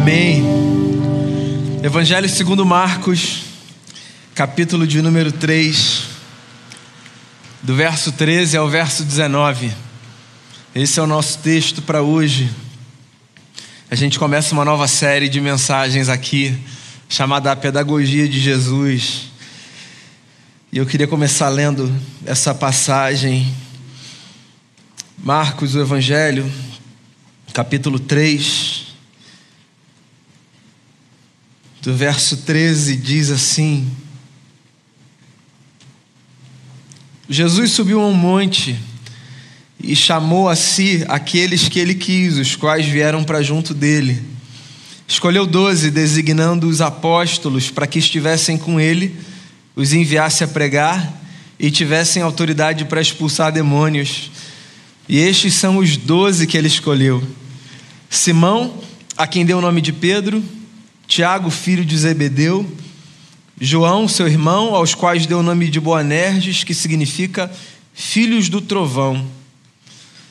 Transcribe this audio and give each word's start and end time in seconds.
Amém. 0.00 0.44
Evangelho 1.82 2.28
segundo 2.28 2.64
Marcos, 2.64 3.42
capítulo 4.32 4.86
de 4.86 5.02
número 5.02 5.32
3, 5.32 6.04
do 7.62 7.74
verso 7.74 8.12
13 8.12 8.56
ao 8.56 8.68
verso 8.68 9.02
19. 9.02 9.72
Esse 10.72 11.00
é 11.00 11.02
o 11.02 11.06
nosso 11.06 11.38
texto 11.38 11.82
para 11.82 12.00
hoje. 12.00 12.48
A 13.90 13.96
gente 13.96 14.20
começa 14.20 14.54
uma 14.54 14.64
nova 14.64 14.86
série 14.86 15.28
de 15.28 15.40
mensagens 15.40 16.08
aqui, 16.08 16.56
chamada 17.08 17.50
A 17.50 17.56
Pedagogia 17.56 18.28
de 18.28 18.38
Jesus. 18.38 19.24
E 20.72 20.78
eu 20.78 20.86
queria 20.86 21.08
começar 21.08 21.48
lendo 21.48 21.92
essa 22.24 22.54
passagem. 22.54 23.52
Marcos, 25.18 25.74
o 25.74 25.80
Evangelho, 25.80 26.50
capítulo 27.52 27.98
3, 27.98 28.67
do 31.88 31.94
verso 31.94 32.36
13, 32.36 32.96
diz 32.96 33.30
assim: 33.30 33.90
Jesus 37.26 37.70
subiu 37.70 38.02
a 38.02 38.06
um 38.06 38.12
monte 38.12 38.78
e 39.82 39.96
chamou 39.96 40.50
a 40.50 40.54
si 40.54 41.02
aqueles 41.08 41.66
que 41.66 41.78
ele 41.78 41.94
quis, 41.94 42.36
os 42.36 42.54
quais 42.54 42.84
vieram 42.84 43.24
para 43.24 43.40
junto 43.40 43.72
dele. 43.72 44.22
Escolheu 45.06 45.46
doze, 45.46 45.90
designando 45.90 46.68
os 46.68 46.82
apóstolos 46.82 47.70
para 47.70 47.86
que 47.86 47.98
estivessem 47.98 48.58
com 48.58 48.78
ele, 48.78 49.16
os 49.74 49.94
enviasse 49.94 50.44
a 50.44 50.48
pregar 50.48 51.22
e 51.58 51.70
tivessem 51.70 52.20
autoridade 52.20 52.84
para 52.84 53.00
expulsar 53.00 53.50
demônios. 53.50 54.30
E 55.08 55.16
estes 55.16 55.54
são 55.54 55.78
os 55.78 55.96
doze 55.96 56.46
que 56.46 56.58
ele 56.58 56.68
escolheu 56.68 57.26
Simão, 58.10 58.78
a 59.16 59.26
quem 59.26 59.46
deu 59.46 59.56
o 59.56 59.62
nome 59.62 59.80
de 59.80 59.94
Pedro, 59.94 60.44
Tiago, 61.08 61.50
filho 61.50 61.86
de 61.86 61.96
Zebedeu, 61.96 62.70
João, 63.58 64.06
seu 64.06 64.28
irmão, 64.28 64.74
aos 64.74 64.94
quais 64.94 65.24
deu 65.24 65.38
o 65.38 65.42
nome 65.42 65.70
de 65.70 65.80
Boanerges, 65.80 66.62
que 66.62 66.74
significa 66.74 67.50
filhos 67.94 68.50
do 68.50 68.60
trovão. 68.60 69.26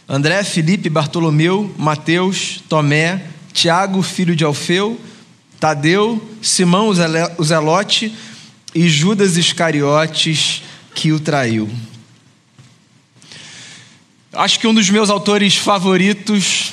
André, 0.07 0.43
Felipe, 0.43 0.87
Bartolomeu, 0.87 1.73
Mateus, 1.79 2.63
Tomé, 2.69 3.25
Tiago, 3.51 4.03
filho 4.03 4.35
de 4.35 4.43
Alfeu, 4.43 5.01
Tadeu, 5.59 6.23
Simão, 6.43 6.89
o 6.89 7.43
Zelote 7.43 8.13
e 8.73 8.87
Judas 8.87 9.35
Iscariotes, 9.35 10.61
que 10.93 11.11
o 11.11 11.19
traiu. 11.19 11.67
Acho 14.31 14.59
que 14.59 14.67
um 14.67 14.73
dos 14.75 14.91
meus 14.91 15.09
autores 15.09 15.57
favoritos 15.57 16.71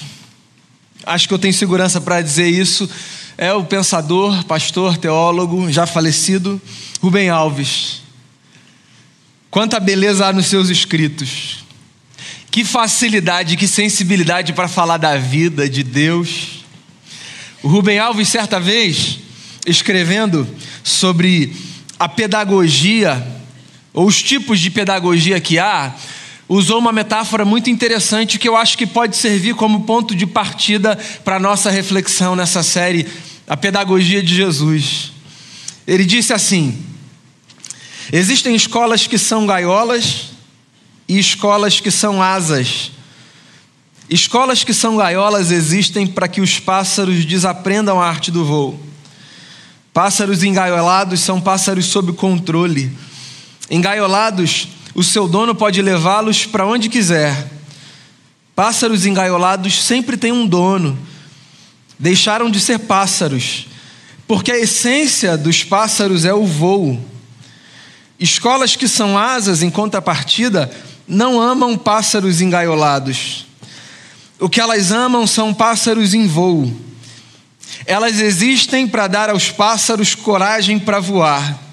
acho 1.06 1.27
que 1.27 1.34
eu 1.34 1.39
tenho 1.39 1.55
segurança 1.55 2.00
para 2.00 2.21
dizer 2.21 2.48
isso, 2.48 2.89
é 3.37 3.53
o 3.53 3.65
pensador, 3.65 4.45
pastor, 4.45 4.97
teólogo, 4.97 5.71
já 5.71 5.87
falecido, 5.87 6.61
Rubem 7.01 7.29
Alves. 7.29 8.03
Quanta 9.51 9.79
beleza 9.79 10.27
há 10.27 10.33
nos 10.33 10.47
seus 10.47 10.69
escritos. 10.69 11.65
Que 12.51 12.65
facilidade, 12.65 13.57
que 13.57 13.67
sensibilidade 13.67 14.53
para 14.53 14.69
falar 14.69 14.97
da 14.97 15.17
vida, 15.17 15.69
de 15.69 15.83
Deus. 15.83 16.65
O 17.62 17.69
Rubem 17.69 17.99
Alves, 17.99 18.29
certa 18.29 18.61
vez, 18.61 19.19
escrevendo 19.67 20.47
sobre 20.83 21.57
a 21.99 22.09
pedagogia, 22.09 23.27
ou 23.93 24.07
os 24.07 24.23
tipos 24.23 24.61
de 24.61 24.71
pedagogia 24.71 25.41
que 25.41 25.59
há, 25.59 25.95
usou 26.48 26.78
uma 26.78 26.92
metáfora 26.92 27.45
muito 27.45 27.70
interessante 27.70 28.39
que 28.39 28.48
eu 28.48 28.56
acho 28.56 28.77
que 28.77 28.87
pode 28.87 29.17
servir 29.17 29.55
como 29.55 29.84
ponto 29.84 30.14
de 30.14 30.27
partida 30.27 30.97
para 31.25 31.37
a 31.37 31.41
nossa 31.41 31.70
reflexão 31.70 32.37
nessa 32.37 32.62
série, 32.62 33.06
A 33.47 33.56
Pedagogia 33.56 34.23
de 34.23 34.34
Jesus. 34.34 35.12
Ele 35.87 36.05
disse 36.05 36.33
assim: 36.33 36.78
existem 38.12 38.55
escolas 38.55 39.06
que 39.06 39.19
são 39.19 39.47
gaiolas 39.47 40.31
e 41.09 41.19
escolas 41.19 41.81
que 41.81 41.91
são 41.91 42.22
asas. 42.22 42.91
Escolas 44.09 44.62
que 44.62 44.75
são 44.75 44.97
gaiolas 44.97 45.50
existem 45.50 46.06
para 46.06 46.28
que 46.28 46.43
os 46.43 46.59
pássaros 46.61 47.25
desaprendam 47.25 48.00
a 48.00 48.06
arte 48.06 48.31
do 48.31 48.44
voo. 48.44 48.78
Pássaros 49.94 50.43
engaiolados 50.43 51.21
são 51.21 51.41
pássaros 51.41 51.87
sob 51.87 52.12
controle. 52.12 52.93
Engaiolados 53.71 54.69
o 54.94 55.03
seu 55.03 55.27
dono 55.27 55.55
pode 55.55 55.82
levá-los 55.82 56.47
para 56.47 56.66
onde 56.66 56.88
quiser. 56.88 57.50
Pássaros 58.55 59.05
engaiolados 59.05 59.82
sempre 59.82 60.16
têm 60.16 60.31
um 60.31 60.47
dono. 60.47 60.97
Deixaram 61.99 62.50
de 62.50 62.60
ser 62.60 62.78
pássaros, 62.81 63.66
porque 64.27 64.53
a 64.53 64.59
essência 64.59 65.37
dos 65.37 65.65
pássaros 65.65 66.25
é 66.25 66.32
o 66.32 66.47
voo. 66.47 67.00
Escolas 68.19 68.77
que 68.77 68.87
são 68.87 69.19
asas, 69.19 69.62
em 69.62 69.71
contrapartida, 69.71 70.71
não 71.06 71.41
amam 71.41 71.76
pássaros 71.76 72.41
engaiolados. 72.41 73.47
O 74.38 74.49
que 74.49 74.61
elas 74.61 74.93
amam 74.93 75.26
são 75.26 75.53
pássaros 75.53 76.15
em 76.15 76.26
voo. 76.26 76.72
Elas 77.87 78.21
existem 78.21 78.87
para 78.87 79.06
dar 79.06 79.31
aos 79.31 79.50
pássaros 79.50 80.15
coragem 80.15 80.78
para 80.78 81.00
voar. 81.00 81.63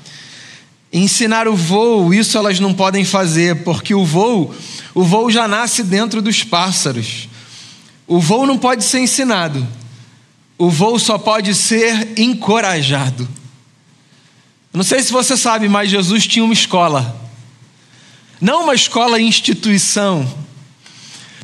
Ensinar 0.93 1.47
o 1.47 1.55
voo, 1.55 2.13
isso 2.13 2.37
elas 2.37 2.59
não 2.59 2.73
podem 2.73 3.05
fazer, 3.05 3.63
porque 3.63 3.95
o 3.95 4.03
voo, 4.03 4.53
o 4.93 5.03
voo 5.03 5.31
já 5.31 5.47
nasce 5.47 5.83
dentro 5.83 6.21
dos 6.21 6.43
pássaros. 6.43 7.29
O 8.05 8.19
voo 8.19 8.45
não 8.45 8.57
pode 8.57 8.83
ser 8.83 8.99
ensinado. 8.99 9.65
O 10.57 10.69
voo 10.69 10.99
só 10.99 11.17
pode 11.17 11.55
ser 11.55 12.19
encorajado. 12.19 13.27
Não 14.73 14.83
sei 14.83 15.01
se 15.01 15.13
você 15.13 15.37
sabe, 15.37 15.69
mas 15.69 15.89
Jesus 15.89 16.27
tinha 16.27 16.43
uma 16.43 16.53
escola. 16.53 17.19
Não 18.41 18.63
uma 18.63 18.75
escola 18.75 19.19
instituição. 19.19 20.29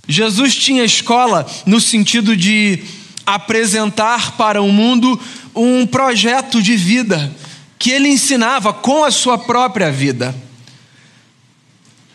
Jesus 0.10 0.56
tinha 0.56 0.84
escola 0.84 1.46
no 1.66 1.80
sentido 1.80 2.36
de 2.36 2.84
apresentar 3.26 4.38
para 4.38 4.62
o 4.62 4.72
mundo 4.72 5.20
um 5.56 5.86
projeto 5.86 6.62
de 6.62 6.76
vida 6.76 7.34
que 7.80 7.92
ele 7.92 8.10
ensinava 8.10 8.74
com 8.74 9.04
a 9.04 9.12
sua 9.12 9.38
própria 9.38 9.92
vida. 9.92 10.36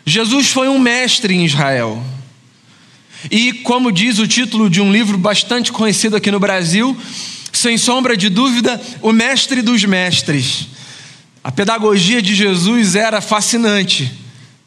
Jesus 0.05 0.47
foi 0.47 0.67
um 0.67 0.79
mestre 0.79 1.33
em 1.33 1.45
Israel. 1.45 2.03
E, 3.31 3.53
como 3.53 3.91
diz 3.91 4.19
o 4.19 4.27
título 4.27 4.69
de 4.69 4.81
um 4.81 4.91
livro 4.91 5.17
bastante 5.17 5.71
conhecido 5.71 6.17
aqui 6.17 6.29
no 6.29 6.39
Brasil, 6.39 6.97
sem 7.53 7.77
sombra 7.77 8.17
de 8.17 8.29
dúvida, 8.29 8.81
o 9.01 9.13
mestre 9.13 9.61
dos 9.61 9.85
mestres. 9.85 10.67
A 11.41 11.51
pedagogia 11.51 12.21
de 12.21 12.35
Jesus 12.35 12.95
era 12.95 13.21
fascinante, 13.21 14.11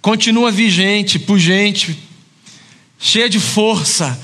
continua 0.00 0.50
vigente, 0.50 1.18
pungente, 1.18 1.98
cheia 2.98 3.28
de 3.28 3.40
força, 3.40 4.18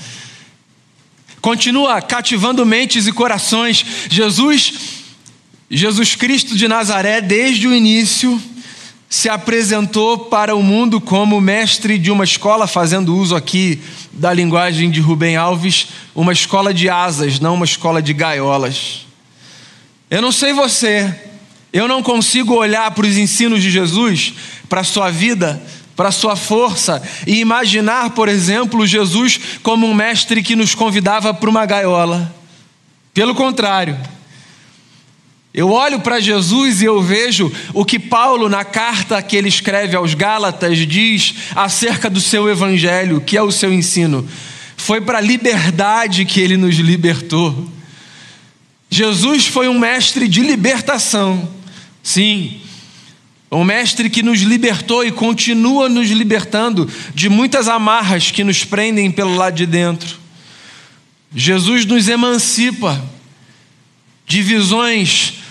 continua 1.41 2.01
cativando 2.01 2.65
mentes 2.65 3.05
e 3.05 3.11
corações. 3.11 3.85
Jesus 4.09 5.02
Jesus 5.75 6.13
Cristo 6.13 6.55
de 6.55 6.67
Nazaré, 6.67 7.19
desde 7.19 7.67
o 7.67 7.73
início, 7.73 8.39
se 9.09 9.27
apresentou 9.27 10.19
para 10.19 10.55
o 10.55 10.61
mundo 10.61 11.01
como 11.01 11.41
mestre 11.41 11.97
de 11.97 12.11
uma 12.11 12.23
escola, 12.23 12.67
fazendo 12.67 13.15
uso 13.15 13.35
aqui 13.35 13.81
da 14.11 14.31
linguagem 14.31 14.91
de 14.91 14.99
Rubem 15.01 15.35
Alves, 15.35 15.87
uma 16.13 16.31
escola 16.31 16.71
de 16.71 16.89
asas, 16.89 17.39
não 17.39 17.55
uma 17.55 17.65
escola 17.65 18.03
de 18.03 18.13
gaiolas. 18.13 19.07
Eu 20.11 20.21
não 20.21 20.31
sei 20.31 20.53
você, 20.53 21.11
eu 21.71 21.87
não 21.87 22.03
consigo 22.03 22.53
olhar 22.53 22.91
para 22.91 23.07
os 23.07 23.17
ensinos 23.17 23.63
de 23.63 23.71
Jesus, 23.71 24.35
para 24.69 24.81
a 24.81 24.83
sua 24.83 25.09
vida, 25.09 25.59
para 25.95 26.09
a 26.09 26.11
sua 26.11 26.35
força 26.35 27.01
e 27.25 27.39
imaginar, 27.39 28.11
por 28.11 28.29
exemplo, 28.29 28.85
Jesus 28.85 29.39
como 29.63 29.87
um 29.87 29.93
mestre 29.93 30.43
que 30.43 30.55
nos 30.55 30.75
convidava 30.75 31.33
para 31.33 31.49
uma 31.49 31.65
gaiola. 31.65 32.31
Pelo 33.11 33.33
contrário, 33.33 33.97
eu 35.53 35.69
olho 35.69 35.99
para 35.99 36.19
Jesus 36.19 36.81
e 36.81 36.85
eu 36.85 36.99
vejo 36.99 37.51
o 37.75 37.85
que 37.85 37.99
Paulo, 37.99 38.49
na 38.49 38.65
carta 38.65 39.21
que 39.21 39.35
ele 39.35 39.47
escreve 39.47 39.95
aos 39.95 40.15
Gálatas, 40.15 40.79
diz 40.79 41.35
acerca 41.55 42.09
do 42.09 42.19
seu 42.19 42.49
evangelho, 42.49 43.21
que 43.21 43.37
é 43.37 43.41
o 43.41 43.51
seu 43.51 43.71
ensino. 43.71 44.27
Foi 44.75 44.99
para 44.99 45.19
a 45.19 45.21
liberdade 45.21 46.25
que 46.25 46.41
ele 46.41 46.57
nos 46.57 46.75
libertou. 46.77 47.69
Jesus 48.89 49.45
foi 49.45 49.67
um 49.67 49.77
mestre 49.77 50.27
de 50.27 50.41
libertação, 50.41 51.47
sim, 52.01 52.59
um 53.51 53.63
mestre 53.63 54.09
que 54.09 54.23
nos 54.23 54.41
libertou 54.41 55.05
e 55.05 55.11
continua 55.11 55.87
nos 55.87 56.09
libertando 56.09 56.89
de 57.13 57.29
muitas 57.29 57.67
amarras 57.67 58.31
que 58.31 58.43
nos 58.43 58.63
prendem 58.63 59.11
pelo 59.11 59.35
lado 59.35 59.55
de 59.55 59.67
dentro. 59.67 60.17
Jesus 61.35 61.85
nos 61.85 62.07
emancipa 62.07 63.03
de 64.25 64.41
visões 64.41 65.42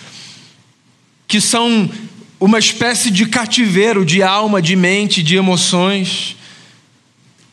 que 1.33 1.41
são 1.41 1.91
uma 2.39 2.59
espécie 2.59 3.11
de 3.11 3.25
cativeiro 3.25 4.05
de 4.05 4.23
alma, 4.23 4.61
de 4.61 4.77
mente, 4.77 5.23
de 5.23 5.35
emoções. 5.35 6.37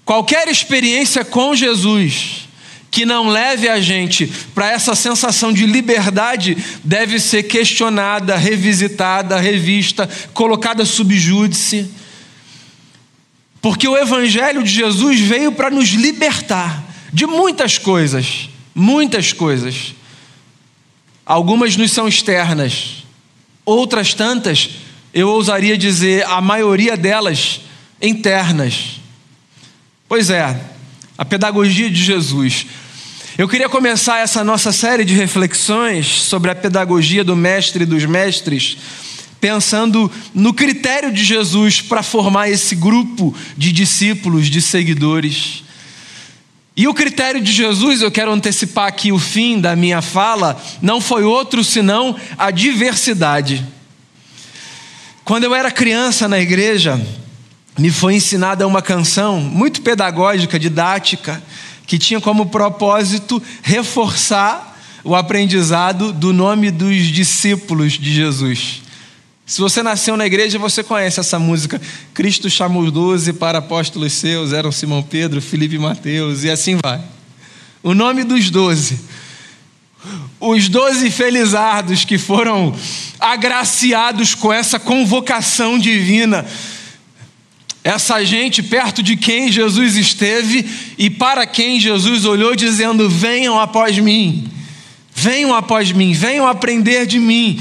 Qualquer 0.04 0.50
experiência 0.50 1.24
com 1.24 1.56
Jesus 1.56 2.50
que 2.92 3.06
não 3.06 3.30
leve 3.30 3.70
a 3.70 3.80
gente 3.80 4.28
para 4.54 4.70
essa 4.70 4.96
sensação 4.96 5.54
de 5.54 5.66
liberdade 5.66 6.58
deve 6.84 7.22
ser 7.22 7.44
questionada, 7.44 8.36
revisitada, 8.36 9.40
revista, 9.40 10.10
colocada 10.34 10.84
sob 10.84 11.18
júdice. 11.18 11.90
Porque 13.62 13.88
o 13.88 13.98
Evangelho 13.98 14.62
de 14.62 14.72
Jesus 14.72 15.22
veio 15.22 15.54
para 15.54 15.70
nos 15.70 15.88
libertar 15.92 16.84
de 17.14 17.26
muitas 17.26 17.78
coisas, 17.78 18.50
muitas 18.76 19.32
coisas. 19.32 19.96
Algumas 21.26 21.78
nos 21.78 21.94
são 21.94 22.10
externas, 22.10 22.99
outras 23.70 24.14
tantas, 24.14 24.70
eu 25.14 25.30
ousaria 25.30 25.78
dizer, 25.78 26.26
a 26.26 26.42
maioria 26.42 26.96
delas 26.96 27.62
internas. 28.02 29.00
Pois 30.08 30.30
é, 30.30 30.60
a 31.18 31.26
pedagogia 31.26 31.90
de 31.90 32.04
Jesus. 32.04 32.66
Eu 33.38 33.48
queria 33.48 33.70
começar 33.70 34.20
essa 34.20 34.44
nossa 34.44 34.72
série 34.72 35.06
de 35.06 35.14
reflexões 35.14 36.08
sobre 36.08 36.52
a 36.52 36.56
pedagogia 36.56 37.24
do 37.24 37.36
Mestre 37.36 37.84
e 37.84 37.88
dos 37.88 38.06
Mestres 38.06 38.78
pensando 39.40 40.12
no 40.34 40.54
critério 40.54 41.12
de 41.12 41.24
Jesus 41.24 41.82
para 41.82 42.04
formar 42.04 42.50
esse 42.50 42.76
grupo 42.76 43.34
de 43.58 43.72
discípulos, 43.72 44.48
de 44.48 44.62
seguidores. 44.62 45.64
E 46.80 46.88
o 46.88 46.94
critério 46.94 47.42
de 47.42 47.52
Jesus, 47.52 48.02
eu 48.02 48.10
quero 48.10 48.32
antecipar 48.32 48.88
aqui 48.88 49.12
o 49.12 49.20
fim 49.20 49.60
da 49.60 49.76
minha 49.76 50.02
fala, 50.02 50.58
não 50.82 51.02
foi 51.02 51.26
outro 51.26 51.62
senão 51.62 52.16
a 52.38 52.52
diversidade. 52.52 53.68
Quando 55.26 55.44
eu 55.44 55.54
era 55.54 55.72
criança 55.72 56.26
na 56.26 56.40
igreja, 56.40 56.98
me 57.78 57.92
foi 57.92 58.16
ensinada 58.16 58.66
uma 58.66 58.82
canção 58.82 59.42
muito 59.42 59.82
pedagógica, 59.82 60.58
didática, 60.58 61.44
que 61.86 62.00
tinha 62.00 62.22
como 62.22 62.46
propósito 62.46 63.44
reforçar 63.62 64.80
o 65.04 65.14
aprendizado 65.14 66.14
do 66.14 66.32
nome 66.32 66.72
dos 66.72 67.08
discípulos 67.08 68.00
de 68.00 68.14
Jesus. 68.14 68.84
Se 69.50 69.60
você 69.62 69.82
nasceu 69.82 70.16
na 70.16 70.28
igreja, 70.28 70.60
você 70.60 70.84
conhece 70.84 71.20
essa 71.20 71.40
música. 71.40 71.82
Cristo 72.14 72.52
chamou 72.52 72.92
doze 72.92 73.34
para 73.34 73.58
apóstolos 73.58 74.14
seus, 74.14 74.54
eram 74.54 74.72
Simão 74.72 75.02
Pedro, 75.02 75.42
Filipe 75.42 75.74
e 75.74 75.80
Mateus, 75.80 76.44
e 76.44 76.52
assim 76.52 76.78
vai. 76.80 77.02
O 77.82 77.96
nome 77.96 78.24
dos 78.24 78.52
doze. 78.52 79.00
Os 80.40 80.70
doze 80.70 81.10
felizardos 81.10 82.06
que 82.06 82.20
foram 82.20 82.76
agraciados 83.20 84.36
com 84.36 84.54
essa 84.54 84.78
convocação 84.78 85.80
divina. 85.80 86.46
Essa 87.84 88.24
gente 88.24 88.62
perto 88.62 89.02
de 89.02 89.18
quem 89.18 89.52
Jesus 89.52 89.98
esteve 89.98 90.64
e 90.96 91.10
para 91.10 91.48
quem 91.48 91.80
Jesus 91.80 92.24
olhou, 92.24 92.56
dizendo: 92.56 93.10
Venham 93.10 93.60
após 93.60 93.98
mim, 93.98 94.48
venham 95.12 95.56
após 95.56 95.92
mim, 95.92 96.14
venham 96.14 96.46
aprender 96.46 97.08
de 97.08 97.18
mim. 97.18 97.60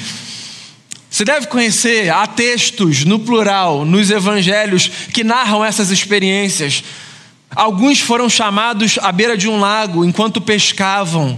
Você 1.18 1.24
deve 1.24 1.48
conhecer, 1.48 2.10
há 2.10 2.28
textos 2.28 3.04
no 3.04 3.18
plural, 3.18 3.84
nos 3.84 4.08
evangelhos, 4.08 4.88
que 5.12 5.24
narram 5.24 5.64
essas 5.64 5.90
experiências. 5.90 6.84
Alguns 7.56 7.98
foram 7.98 8.30
chamados 8.30 9.00
à 9.02 9.10
beira 9.10 9.36
de 9.36 9.48
um 9.48 9.58
lago 9.58 10.04
enquanto 10.04 10.40
pescavam, 10.40 11.36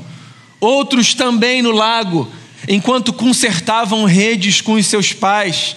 outros 0.61 1.15
também 1.15 1.63
no 1.63 1.71
lago 1.71 2.31
enquanto 2.69 3.11
consertavam 3.11 4.05
redes 4.05 4.61
com 4.61 4.75
os 4.75 4.87
seus 4.87 5.15
pais. 5.15 5.75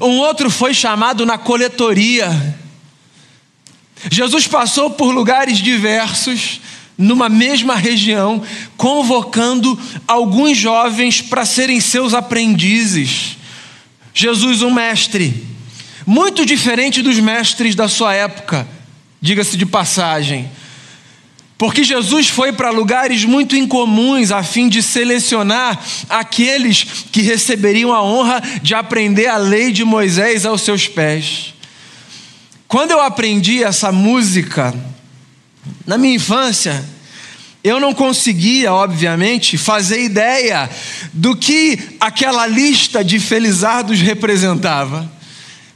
Um 0.00 0.18
outro 0.18 0.50
foi 0.50 0.74
chamado 0.74 1.24
na 1.24 1.38
coletoria. 1.38 2.56
Jesus 4.10 4.48
passou 4.48 4.90
por 4.90 5.14
lugares 5.14 5.58
diversos, 5.58 6.60
numa 7.00 7.30
mesma 7.30 7.74
região, 7.76 8.42
convocando 8.76 9.78
alguns 10.06 10.56
jovens 10.58 11.22
para 11.22 11.46
serem 11.46 11.80
seus 11.80 12.12
aprendizes. 12.12 13.38
Jesus, 14.12 14.60
um 14.60 14.70
mestre, 14.70 15.46
muito 16.06 16.44
diferente 16.44 17.00
dos 17.00 17.18
mestres 17.18 17.74
da 17.74 17.88
sua 17.88 18.14
época, 18.14 18.68
diga-se 19.20 19.56
de 19.56 19.64
passagem. 19.64 20.50
Porque 21.56 21.82
Jesus 21.84 22.28
foi 22.28 22.52
para 22.52 22.70
lugares 22.70 23.24
muito 23.24 23.56
incomuns 23.56 24.30
a 24.30 24.42
fim 24.42 24.68
de 24.68 24.82
selecionar 24.82 25.82
aqueles 26.08 26.84
que 27.10 27.22
receberiam 27.22 27.92
a 27.92 28.02
honra 28.02 28.42
de 28.62 28.74
aprender 28.74 29.26
a 29.26 29.38
lei 29.38 29.72
de 29.72 29.84
Moisés 29.84 30.44
aos 30.44 30.62
seus 30.62 30.86
pés. 30.86 31.54
Quando 32.68 32.90
eu 32.90 33.00
aprendi 33.00 33.64
essa 33.64 33.90
música, 33.90 34.74
na 35.86 35.98
minha 35.98 36.14
infância, 36.14 36.84
eu 37.62 37.78
não 37.78 37.92
conseguia, 37.92 38.72
obviamente, 38.72 39.58
fazer 39.58 40.02
ideia 40.02 40.68
do 41.12 41.36
que 41.36 41.78
aquela 42.00 42.46
lista 42.46 43.04
de 43.04 43.20
felizardos 43.20 44.00
representava. 44.00 45.10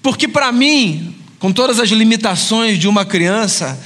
Porque 0.02 0.26
para 0.26 0.50
mim, 0.50 1.14
com 1.38 1.52
todas 1.52 1.78
as 1.78 1.90
limitações 1.90 2.78
de 2.78 2.88
uma 2.88 3.04
criança, 3.04 3.78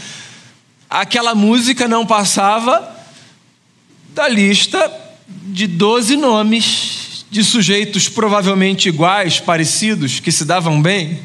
aquela 0.88 1.34
música 1.34 1.88
não 1.88 2.06
passava 2.06 2.96
da 4.14 4.28
lista 4.28 4.92
de 5.28 5.66
12 5.66 6.16
nomes 6.16 7.24
de 7.30 7.42
sujeitos 7.44 8.08
provavelmente 8.08 8.88
iguais, 8.88 9.40
parecidos, 9.40 10.20
que 10.20 10.32
se 10.32 10.44
davam 10.44 10.80
bem, 10.80 11.20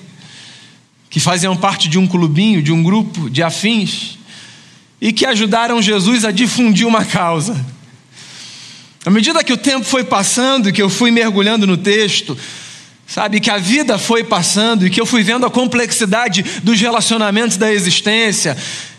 que 1.10 1.20
faziam 1.20 1.56
parte 1.56 1.88
de 1.88 2.00
um 2.00 2.08
clubinho, 2.08 2.64
de 2.64 2.72
um 2.72 2.82
grupo 2.82 3.30
de 3.30 3.44
afins 3.44 4.18
e 5.04 5.12
que 5.12 5.26
ajudaram 5.26 5.82
Jesus 5.82 6.24
a 6.24 6.32
difundir 6.32 6.88
uma 6.88 7.04
causa. 7.04 7.54
À 9.06 9.10
medida 9.10 9.44
que 9.44 9.52
o 9.52 9.58
tempo 9.58 9.84
foi 9.84 10.06
passando 10.06 10.70
e 10.70 10.72
que 10.72 10.82
eu 10.82 10.90
fui 10.90 11.12
mergulhando 11.12 11.68
no 11.68 11.76
texto, 11.76 12.38
sabe, 13.06 13.42
que 13.42 13.50
a 13.50 13.58
vida 13.58 13.98
foi 13.98 14.24
passando 14.24 14.88
e 14.88 14.90
que 14.90 15.02
eu 15.02 15.06
fui 15.06 15.22
vendo 15.22 15.46
a 15.46 15.50
complexidade 15.50 16.42
dos 16.64 16.80
relacionamentos 16.80 17.58
da 17.58 17.70
existência, 17.70 18.56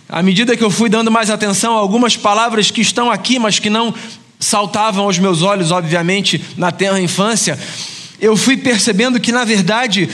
à 0.07 0.23
medida 0.23 0.55
que 0.55 0.63
eu 0.63 0.71
fui 0.71 0.91
dando 0.91 1.11
mais 1.11 1.31
atenção 1.31 1.75
a 1.75 1.81
algumas 1.81 2.19
palavras 2.19 2.71
que 2.71 2.83
estão 2.83 3.11
aqui, 3.11 3.39
mas 3.39 3.59
que 3.59 3.71
não 3.71 3.95
saltavam 4.39 5.07
aos 5.07 5.19
meus 5.19 5.41
olhos, 5.41 5.71
obviamente, 5.71 6.39
na 6.59 6.71
terra 6.71 7.01
infância, 7.01 7.59
eu 8.21 8.37
fui 8.37 8.59
percebendo 8.59 9.19
que, 9.19 9.33
na 9.33 9.45
verdade, 9.45 10.07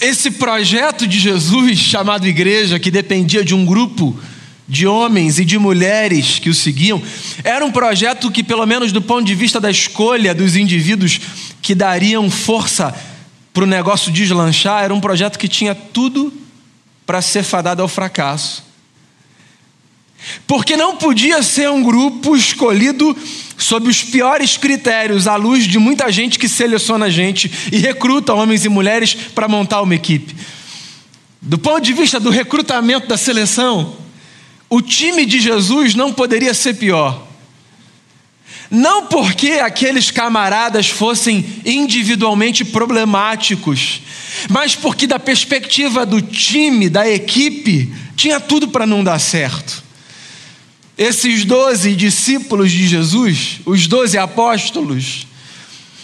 esse 0.00 0.32
projeto 0.32 1.06
de 1.06 1.20
Jesus, 1.20 1.78
chamado 1.78 2.26
igreja, 2.26 2.76
que 2.80 2.90
dependia 2.90 3.44
de 3.44 3.54
um 3.54 3.64
grupo, 3.64 4.18
de 4.68 4.86
homens 4.86 5.38
e 5.38 5.44
de 5.44 5.58
mulheres 5.58 6.38
que 6.38 6.50
o 6.50 6.54
seguiam, 6.54 7.02
era 7.42 7.64
um 7.64 7.72
projeto 7.72 8.30
que, 8.30 8.44
pelo 8.44 8.66
menos 8.66 8.92
do 8.92 9.00
ponto 9.00 9.24
de 9.24 9.34
vista 9.34 9.58
da 9.58 9.70
escolha 9.70 10.34
dos 10.34 10.56
indivíduos 10.56 11.20
que 11.62 11.74
dariam 11.74 12.30
força 12.30 12.94
para 13.52 13.64
o 13.64 13.66
negócio 13.66 14.12
deslanchar, 14.12 14.84
era 14.84 14.94
um 14.94 15.00
projeto 15.00 15.38
que 15.38 15.48
tinha 15.48 15.74
tudo 15.74 16.32
para 17.06 17.22
ser 17.22 17.42
fadado 17.42 17.80
ao 17.80 17.88
fracasso. 17.88 18.68
Porque 20.46 20.76
não 20.76 20.96
podia 20.96 21.42
ser 21.42 21.70
um 21.70 21.82
grupo 21.82 22.36
escolhido 22.36 23.16
sob 23.56 23.88
os 23.88 24.02
piores 24.02 24.56
critérios, 24.56 25.26
à 25.26 25.36
luz 25.36 25.64
de 25.64 25.78
muita 25.78 26.10
gente 26.12 26.38
que 26.38 26.48
seleciona 26.48 27.08
gente 27.08 27.50
e 27.72 27.78
recruta 27.78 28.34
homens 28.34 28.64
e 28.64 28.68
mulheres 28.68 29.14
para 29.14 29.48
montar 29.48 29.80
uma 29.80 29.94
equipe. 29.94 30.36
Do 31.40 31.56
ponto 31.56 31.80
de 31.80 31.92
vista 31.92 32.20
do 32.20 32.30
recrutamento 32.30 33.06
da 33.06 33.16
seleção, 33.16 33.96
o 34.70 34.82
time 34.82 35.24
de 35.24 35.40
Jesus 35.40 35.94
não 35.94 36.12
poderia 36.12 36.52
ser 36.52 36.74
pior. 36.74 37.26
Não 38.70 39.06
porque 39.06 39.52
aqueles 39.52 40.10
camaradas 40.10 40.88
fossem 40.88 41.44
individualmente 41.64 42.64
problemáticos, 42.64 44.02
mas 44.50 44.74
porque, 44.74 45.06
da 45.06 45.18
perspectiva 45.18 46.04
do 46.04 46.20
time, 46.20 46.90
da 46.90 47.08
equipe, 47.08 47.92
tinha 48.14 48.38
tudo 48.38 48.68
para 48.68 48.86
não 48.86 49.02
dar 49.02 49.18
certo. 49.18 49.82
Esses 50.98 51.44
doze 51.44 51.94
discípulos 51.94 52.70
de 52.70 52.86
Jesus, 52.86 53.60
os 53.64 53.86
doze 53.86 54.18
apóstolos, 54.18 55.26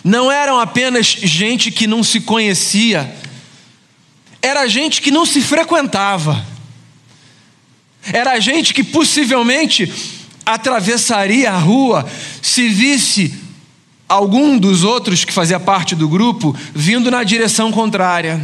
não 0.03 0.31
eram 0.31 0.59
apenas 0.59 1.07
gente 1.07 1.71
que 1.71 1.87
não 1.87 2.03
se 2.03 2.21
conhecia, 2.21 3.15
era 4.41 4.67
gente 4.69 5.03
que 5.03 5.11
não 5.11 5.27
se 5.27 5.43
frequentava. 5.43 6.54
Era 8.13 8.39
gente 8.41 8.75
que 8.75 8.85
possivelmente 8.85 9.91
atravessaria 10.45 11.51
a 11.51 11.59
rua 11.59 12.07
se 12.43 12.69
visse 12.69 13.35
algum 14.09 14.59
dos 14.59 14.85
outros 14.85 15.25
que 15.25 15.33
fazia 15.33 15.59
parte 15.59 15.95
do 15.95 16.09
grupo 16.09 16.55
vindo 16.75 17.11
na 17.11 17.25
direção 17.25 17.73
contrária. 17.73 18.41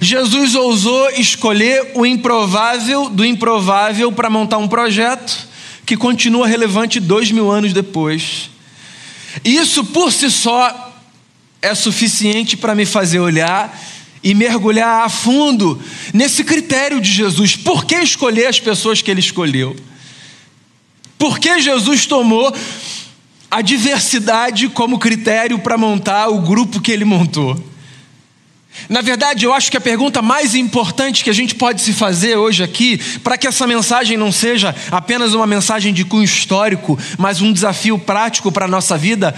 Jesus 0.00 0.54
ousou 0.54 1.10
escolher 1.10 1.92
o 1.94 2.04
improvável 2.04 3.08
do 3.08 3.24
improvável 3.24 4.10
para 4.10 4.30
montar 4.30 4.58
um 4.58 4.66
projeto 4.66 5.46
que 5.84 5.96
continua 5.96 6.48
relevante 6.48 6.98
dois 6.98 7.30
mil 7.30 7.50
anos 7.50 7.72
depois. 7.72 8.50
Isso 9.44 9.84
por 9.84 10.10
si 10.10 10.30
só 10.30 10.92
é 11.62 11.74
suficiente 11.74 12.56
para 12.56 12.74
me 12.74 12.84
fazer 12.84 13.20
olhar 13.20 13.78
e 14.26 14.34
mergulhar 14.34 15.04
a 15.04 15.08
fundo 15.08 15.80
nesse 16.12 16.42
critério 16.42 17.00
de 17.00 17.08
Jesus. 17.08 17.54
Por 17.54 17.84
que 17.84 17.94
escolher 17.94 18.46
as 18.46 18.58
pessoas 18.58 19.00
que 19.00 19.08
ele 19.08 19.20
escolheu? 19.20 19.76
Por 21.16 21.38
que 21.38 21.60
Jesus 21.60 22.06
tomou 22.06 22.52
a 23.48 23.62
diversidade 23.62 24.68
como 24.68 24.98
critério 24.98 25.60
para 25.60 25.78
montar 25.78 26.26
o 26.26 26.40
grupo 26.40 26.80
que 26.80 26.90
ele 26.90 27.04
montou? 27.04 27.56
Na 28.88 29.00
verdade, 29.00 29.44
eu 29.44 29.54
acho 29.54 29.70
que 29.70 29.76
a 29.76 29.80
pergunta 29.80 30.20
mais 30.20 30.56
importante 30.56 31.22
que 31.22 31.30
a 31.30 31.32
gente 31.32 31.54
pode 31.54 31.80
se 31.80 31.92
fazer 31.92 32.34
hoje 32.34 32.64
aqui, 32.64 32.98
para 33.22 33.38
que 33.38 33.46
essa 33.46 33.64
mensagem 33.64 34.16
não 34.16 34.32
seja 34.32 34.74
apenas 34.90 35.34
uma 35.34 35.46
mensagem 35.46 35.94
de 35.94 36.04
cunho 36.04 36.24
histórico, 36.24 36.98
mas 37.16 37.40
um 37.40 37.52
desafio 37.52 37.96
prático 37.96 38.50
para 38.50 38.64
a 38.64 38.68
nossa 38.68 38.98
vida, 38.98 39.32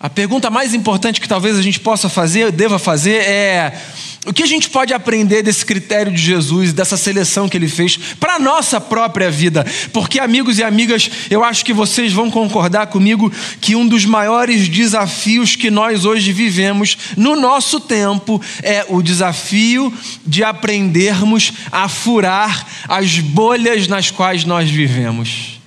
a 0.00 0.10
pergunta 0.10 0.50
mais 0.50 0.74
importante 0.74 1.20
que 1.20 1.28
talvez 1.28 1.58
a 1.58 1.62
gente 1.62 1.80
possa 1.80 2.10
fazer, 2.10 2.52
deva 2.52 2.78
fazer, 2.78 3.22
é: 3.22 3.80
o 4.26 4.32
que 4.32 4.42
a 4.42 4.46
gente 4.46 4.70
pode 4.70 4.94
aprender 4.94 5.42
desse 5.42 5.64
critério 5.66 6.10
de 6.10 6.20
Jesus, 6.20 6.72
dessa 6.72 6.96
seleção 6.96 7.48
que 7.48 7.56
ele 7.56 7.68
fez 7.68 7.96
para 8.18 8.36
a 8.36 8.38
nossa 8.38 8.80
própria 8.80 9.30
vida? 9.30 9.66
Porque, 9.92 10.18
amigos 10.18 10.58
e 10.58 10.62
amigas, 10.62 11.10
eu 11.30 11.44
acho 11.44 11.64
que 11.64 11.72
vocês 11.72 12.12
vão 12.12 12.30
concordar 12.30 12.86
comigo 12.86 13.30
que 13.60 13.76
um 13.76 13.86
dos 13.86 14.04
maiores 14.04 14.68
desafios 14.68 15.56
que 15.56 15.70
nós 15.70 16.04
hoje 16.04 16.32
vivemos 16.32 16.96
no 17.16 17.36
nosso 17.36 17.78
tempo 17.78 18.40
é 18.62 18.86
o 18.88 19.02
desafio 19.02 19.92
de 20.26 20.42
aprendermos 20.42 21.52
a 21.70 21.88
furar 21.88 22.66
as 22.88 23.18
bolhas 23.18 23.88
nas 23.88 24.10
quais 24.10 24.44
nós 24.44 24.70
vivemos. 24.70 25.60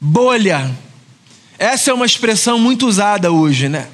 Bolha. 0.00 0.70
Essa 1.58 1.90
é 1.90 1.94
uma 1.94 2.06
expressão 2.06 2.58
muito 2.58 2.86
usada 2.86 3.30
hoje, 3.30 3.68
né? 3.68 3.86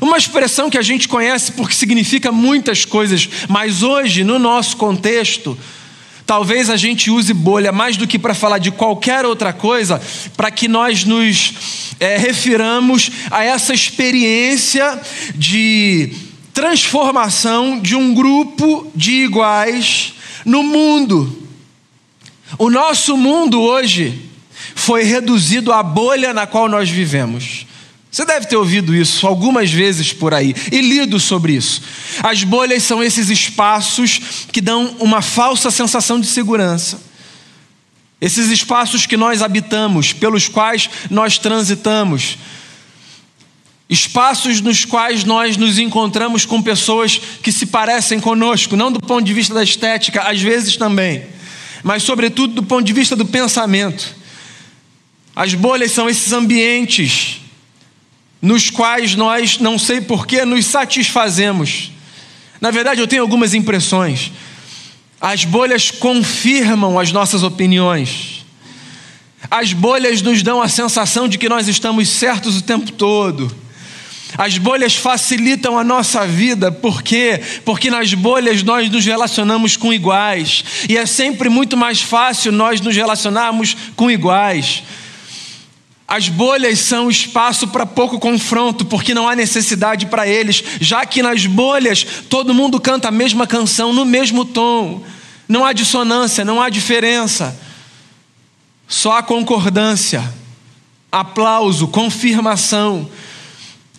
Uma 0.00 0.16
expressão 0.16 0.68
que 0.68 0.78
a 0.78 0.82
gente 0.82 1.08
conhece 1.08 1.52
porque 1.52 1.74
significa 1.74 2.32
muitas 2.32 2.84
coisas, 2.84 3.28
mas 3.48 3.82
hoje, 3.82 4.24
no 4.24 4.38
nosso 4.38 4.76
contexto, 4.76 5.56
talvez 6.26 6.68
a 6.68 6.76
gente 6.76 7.10
use 7.10 7.32
bolha 7.32 7.70
mais 7.70 7.96
do 7.96 8.06
que 8.06 8.18
para 8.18 8.34
falar 8.34 8.58
de 8.58 8.70
qualquer 8.70 9.24
outra 9.24 9.52
coisa, 9.52 10.00
para 10.36 10.50
que 10.50 10.66
nós 10.66 11.04
nos 11.04 11.54
é, 12.00 12.16
refiramos 12.16 13.10
a 13.30 13.44
essa 13.44 13.72
experiência 13.72 15.00
de 15.34 16.12
transformação 16.52 17.80
de 17.80 17.94
um 17.94 18.14
grupo 18.14 18.90
de 18.94 19.24
iguais 19.24 20.14
no 20.44 20.62
mundo. 20.62 21.48
O 22.58 22.70
nosso 22.70 23.16
mundo 23.16 23.60
hoje 23.60 24.30
foi 24.74 25.02
reduzido 25.02 25.72
à 25.72 25.82
bolha 25.82 26.32
na 26.32 26.46
qual 26.46 26.68
nós 26.68 26.88
vivemos. 26.88 27.63
Você 28.14 28.24
deve 28.24 28.46
ter 28.46 28.54
ouvido 28.54 28.94
isso 28.94 29.26
algumas 29.26 29.72
vezes 29.72 30.12
por 30.12 30.32
aí 30.32 30.54
e 30.70 30.80
lido 30.80 31.18
sobre 31.18 31.54
isso. 31.54 31.82
As 32.22 32.44
bolhas 32.44 32.84
são 32.84 33.02
esses 33.02 33.28
espaços 33.28 34.46
que 34.52 34.60
dão 34.60 34.94
uma 35.00 35.20
falsa 35.20 35.68
sensação 35.68 36.20
de 36.20 36.28
segurança. 36.28 37.02
Esses 38.20 38.50
espaços 38.52 39.04
que 39.04 39.16
nós 39.16 39.42
habitamos, 39.42 40.12
pelos 40.12 40.46
quais 40.46 40.88
nós 41.10 41.38
transitamos. 41.38 42.38
Espaços 43.90 44.60
nos 44.60 44.84
quais 44.84 45.24
nós 45.24 45.56
nos 45.56 45.76
encontramos 45.80 46.46
com 46.46 46.62
pessoas 46.62 47.20
que 47.42 47.50
se 47.50 47.66
parecem 47.66 48.20
conosco, 48.20 48.76
não 48.76 48.92
do 48.92 49.00
ponto 49.00 49.24
de 49.24 49.34
vista 49.34 49.52
da 49.52 49.64
estética, 49.64 50.22
às 50.22 50.40
vezes 50.40 50.76
também, 50.76 51.26
mas 51.82 52.04
sobretudo 52.04 52.54
do 52.54 52.62
ponto 52.62 52.84
de 52.84 52.92
vista 52.92 53.16
do 53.16 53.26
pensamento. 53.26 54.14
As 55.34 55.52
bolhas 55.52 55.90
são 55.90 56.08
esses 56.08 56.32
ambientes 56.32 57.40
nos 58.44 58.68
quais 58.68 59.14
nós, 59.14 59.58
não 59.58 59.78
sei 59.78 60.02
porquê, 60.02 60.44
nos 60.44 60.66
satisfazemos. 60.66 61.90
Na 62.60 62.70
verdade, 62.70 63.00
eu 63.00 63.08
tenho 63.08 63.22
algumas 63.22 63.54
impressões. 63.54 64.30
As 65.18 65.46
bolhas 65.46 65.90
confirmam 65.90 66.98
as 66.98 67.10
nossas 67.10 67.42
opiniões. 67.42 68.44
As 69.50 69.72
bolhas 69.72 70.20
nos 70.20 70.42
dão 70.42 70.60
a 70.60 70.68
sensação 70.68 71.26
de 71.26 71.38
que 71.38 71.48
nós 71.48 71.68
estamos 71.68 72.06
certos 72.10 72.58
o 72.58 72.62
tempo 72.62 72.92
todo. 72.92 73.50
As 74.36 74.58
bolhas 74.58 74.94
facilitam 74.94 75.78
a 75.78 75.84
nossa 75.84 76.26
vida, 76.26 76.70
por 76.70 77.02
quê? 77.02 77.40
Porque 77.64 77.88
nas 77.88 78.12
bolhas 78.12 78.62
nós 78.62 78.90
nos 78.90 79.06
relacionamos 79.06 79.74
com 79.74 79.90
iguais, 79.90 80.64
e 80.86 80.98
é 80.98 81.06
sempre 81.06 81.48
muito 81.48 81.78
mais 81.78 82.02
fácil 82.02 82.52
nós 82.52 82.80
nos 82.80 82.94
relacionarmos 82.94 83.74
com 83.96 84.10
iguais. 84.10 84.82
As 86.06 86.28
bolhas 86.28 86.80
são 86.80 87.10
espaço 87.10 87.68
para 87.68 87.86
pouco 87.86 88.18
confronto, 88.18 88.84
porque 88.84 89.14
não 89.14 89.28
há 89.28 89.34
necessidade 89.34 90.06
para 90.06 90.28
eles, 90.28 90.62
já 90.80 91.04
que 91.06 91.22
nas 91.22 91.46
bolhas 91.46 92.06
todo 92.28 92.54
mundo 92.54 92.78
canta 92.78 93.08
a 93.08 93.12
mesma 93.12 93.46
canção 93.46 93.92
no 93.92 94.04
mesmo 94.04 94.44
tom. 94.44 95.02
Não 95.48 95.64
há 95.64 95.72
dissonância, 95.72 96.44
não 96.44 96.60
há 96.60 96.68
diferença. 96.68 97.58
Só 98.86 99.16
há 99.16 99.22
concordância, 99.22 100.22
aplauso, 101.10 101.88
confirmação. 101.88 103.08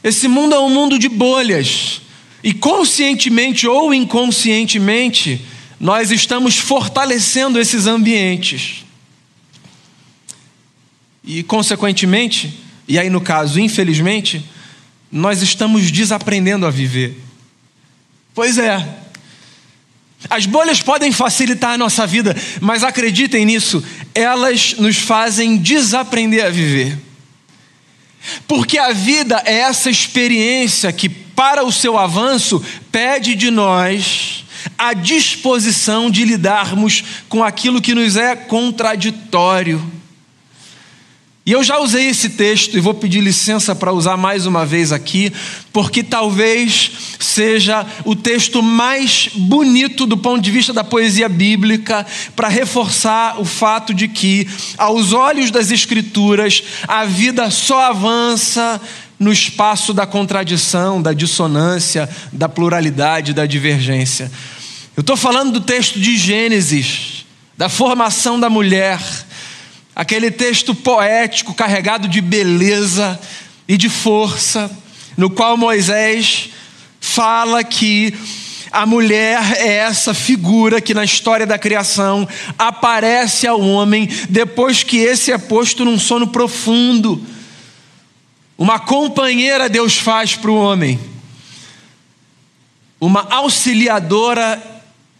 Esse 0.03 0.27
mundo 0.27 0.53
é 0.53 0.59
um 0.59 0.69
mundo 0.69 0.99
de 0.99 1.09
bolhas. 1.09 2.01
E 2.43 2.53
conscientemente 2.53 3.67
ou 3.67 3.91
inconscientemente, 3.91 5.43
nós 5.79 6.11
estamos 6.11 6.57
fortalecendo 6.57 7.59
esses 7.59 7.87
ambientes. 7.87 8.84
E, 11.25 11.41
consequentemente, 11.43 12.59
e 12.87 12.99
aí 12.99 13.09
no 13.09 13.19
caso, 13.19 13.59
infelizmente, 13.59 14.45
nós 15.11 15.41
estamos 15.41 15.91
desaprendendo 15.91 16.65
a 16.65 16.69
viver. 16.69 17.19
Pois 18.33 18.57
é. 18.57 18.85
As 20.29 20.45
bolhas 20.45 20.81
podem 20.81 21.11
facilitar 21.11 21.71
a 21.71 21.77
nossa 21.77 22.05
vida, 22.05 22.35
mas 22.59 22.83
acreditem 22.83 23.45
nisso, 23.45 23.83
elas 24.13 24.75
nos 24.77 24.97
fazem 24.97 25.57
desaprender 25.57 26.45
a 26.45 26.49
viver. 26.49 26.97
Porque 28.47 28.77
a 28.77 28.91
vida 28.91 29.41
é 29.45 29.59
essa 29.59 29.89
experiência 29.89 30.91
que, 30.91 31.07
para 31.07 31.63
o 31.63 31.71
seu 31.71 31.97
avanço, 31.97 32.63
pede 32.91 33.35
de 33.35 33.51
nós 33.51 34.43
a 34.77 34.93
disposição 34.93 36.09
de 36.09 36.25
lidarmos 36.25 37.03
com 37.29 37.43
aquilo 37.43 37.81
que 37.81 37.93
nos 37.93 38.15
é 38.15 38.35
contraditório 38.35 39.95
e 41.45 41.51
eu 41.51 41.63
já 41.63 41.77
usei 41.77 42.07
esse 42.07 42.29
texto 42.29 42.75
e 42.75 42.79
vou 42.79 42.95
pedir 42.95 43.21
licença 43.21 43.75
para 43.75 43.93
usar 43.93 44.17
mais 44.17 44.47
uma 44.47 44.65
vez 44.65 44.91
aqui, 44.91 45.31
porque 45.71 46.01
talvez 46.01 46.91
seja 47.19 47.85
o 48.03 48.15
texto 48.15 48.63
mais 48.63 49.29
bonito 49.31 50.07
do 50.07 50.17
ponto 50.17 50.41
de 50.41 50.49
vista 50.49 50.73
da 50.73 50.83
poesia 50.83 51.29
bíblica 51.29 52.03
para 52.35 52.47
reforçar 52.47 53.39
o 53.39 53.45
fato 53.45 53.93
de 53.93 54.07
que, 54.07 54.47
aos 54.75 55.13
olhos 55.13 55.51
das 55.51 55.69
Escrituras, 55.69 56.63
a 56.87 57.05
vida 57.05 57.51
só 57.51 57.91
avança 57.91 58.81
no 59.19 59.31
espaço 59.31 59.93
da 59.93 60.07
contradição, 60.07 60.99
da 60.99 61.13
dissonância, 61.13 62.09
da 62.33 62.49
pluralidade, 62.49 63.33
da 63.33 63.45
divergência. 63.45 64.31
Eu 64.97 65.01
estou 65.01 65.15
falando 65.15 65.51
do 65.51 65.61
texto 65.61 65.99
de 65.99 66.17
Gênesis, 66.17 67.23
da 67.55 67.69
formação 67.69 68.39
da 68.39 68.49
mulher 68.49 68.99
aquele 69.95 70.29
texto 70.29 70.75
poético 70.75 71.53
carregado 71.53 72.07
de 72.07 72.19
beleza 72.19 73.19
e 73.67 73.77
de 73.77 73.89
força, 73.89 74.69
no 75.15 75.29
qual 75.29 75.55
Moisés 75.55 76.49
fala 76.99 77.63
que 77.63 78.13
a 78.71 78.85
mulher 78.85 79.39
é 79.57 79.75
essa 79.77 80.13
figura 80.13 80.81
que 80.81 80.93
na 80.93 81.05
história 81.05 81.47
da 81.47 81.57
criação 81.57 82.27
aparece 82.59 83.47
ao 83.47 83.61
homem 83.61 84.09
depois 84.27 84.83
que 84.83 84.97
esse 84.97 85.31
é 85.31 85.37
posto 85.37 85.85
num 85.85 85.97
sono 85.97 86.27
profundo. 86.27 87.25
Uma 88.57 88.79
companheira 88.79 89.69
Deus 89.69 89.97
faz 89.97 90.35
para 90.35 90.51
o 90.51 90.57
homem, 90.57 90.99
uma 92.99 93.27
auxiliadora 93.29 94.61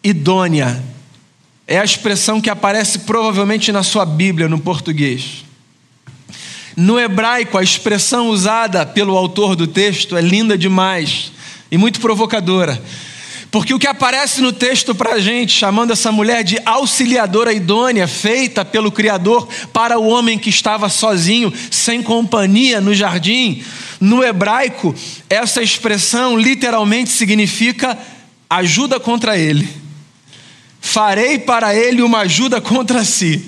idônea 0.04 0.95
é 1.68 1.80
a 1.80 1.84
expressão 1.84 2.40
que 2.40 2.50
aparece 2.50 3.00
provavelmente 3.00 3.72
na 3.72 3.82
sua 3.82 4.06
Bíblia, 4.06 4.48
no 4.48 4.60
português. 4.60 5.44
No 6.76 7.00
hebraico, 7.00 7.58
a 7.58 7.64
expressão 7.64 8.30
usada 8.30 8.86
pelo 8.86 9.18
autor 9.18 9.56
do 9.56 9.66
texto 9.66 10.16
é 10.16 10.22
linda 10.22 10.58
demais 10.58 11.32
e 11.72 11.78
muito 11.78 12.00
provocadora. 12.00 12.82
Porque 13.50 13.74
o 13.74 13.80
que 13.80 13.88
aparece 13.88 14.42
no 14.42 14.52
texto 14.52 14.94
para 14.94 15.14
a 15.14 15.20
gente, 15.20 15.54
chamando 15.54 15.94
essa 15.94 16.12
mulher 16.12 16.44
de 16.44 16.60
auxiliadora 16.66 17.54
idônea, 17.54 18.08
feita 18.08 18.66
pelo 18.66 18.92
Criador 18.92 19.48
para 19.72 19.98
o 19.98 20.08
homem 20.08 20.38
que 20.38 20.50
estava 20.50 20.90
sozinho, 20.90 21.52
sem 21.72 22.04
companhia 22.04 22.82
no 22.82 22.94
jardim, 22.94 23.64
no 24.00 24.22
hebraico, 24.22 24.94
essa 25.30 25.64
expressão 25.64 26.38
literalmente 26.38 27.10
significa 27.10 27.98
ajuda 28.50 29.00
contra 29.00 29.38
ele 29.38 29.85
farei 30.86 31.40
para 31.40 31.76
ele 31.76 32.04
uma 32.04 32.20
ajuda 32.20 32.62
contra 32.62 33.04
si. 33.04 33.44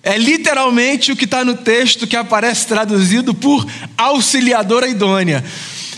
É 0.00 0.16
literalmente 0.16 1.10
o 1.10 1.16
que 1.16 1.24
está 1.24 1.44
no 1.44 1.56
texto 1.56 2.06
que 2.06 2.14
aparece 2.14 2.68
traduzido 2.68 3.34
por 3.34 3.66
auxiliadora 3.98 4.86
idônea. 4.86 5.44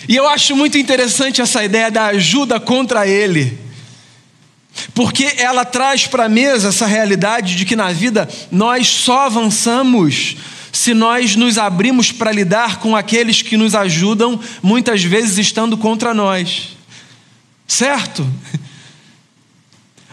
E 0.08 0.16
eu 0.16 0.26
acho 0.26 0.56
muito 0.56 0.78
interessante 0.78 1.42
essa 1.42 1.62
ideia 1.62 1.90
da 1.90 2.06
ajuda 2.06 2.58
contra 2.58 3.06
ele, 3.06 3.58
porque 4.94 5.34
ela 5.36 5.66
traz 5.66 6.06
para 6.06 6.24
a 6.24 6.28
mesa 6.30 6.68
essa 6.68 6.86
realidade 6.86 7.54
de 7.54 7.66
que 7.66 7.76
na 7.76 7.92
vida 7.92 8.26
nós 8.50 8.88
só 8.88 9.26
avançamos 9.26 10.36
se 10.72 10.94
nós 10.94 11.36
nos 11.36 11.58
abrimos 11.58 12.10
para 12.10 12.32
lidar 12.32 12.78
com 12.78 12.96
aqueles 12.96 13.42
que 13.42 13.58
nos 13.58 13.74
ajudam, 13.74 14.40
muitas 14.62 15.04
vezes 15.04 15.36
estando 15.36 15.76
contra 15.76 16.14
nós. 16.14 16.70
Certo? 17.66 18.26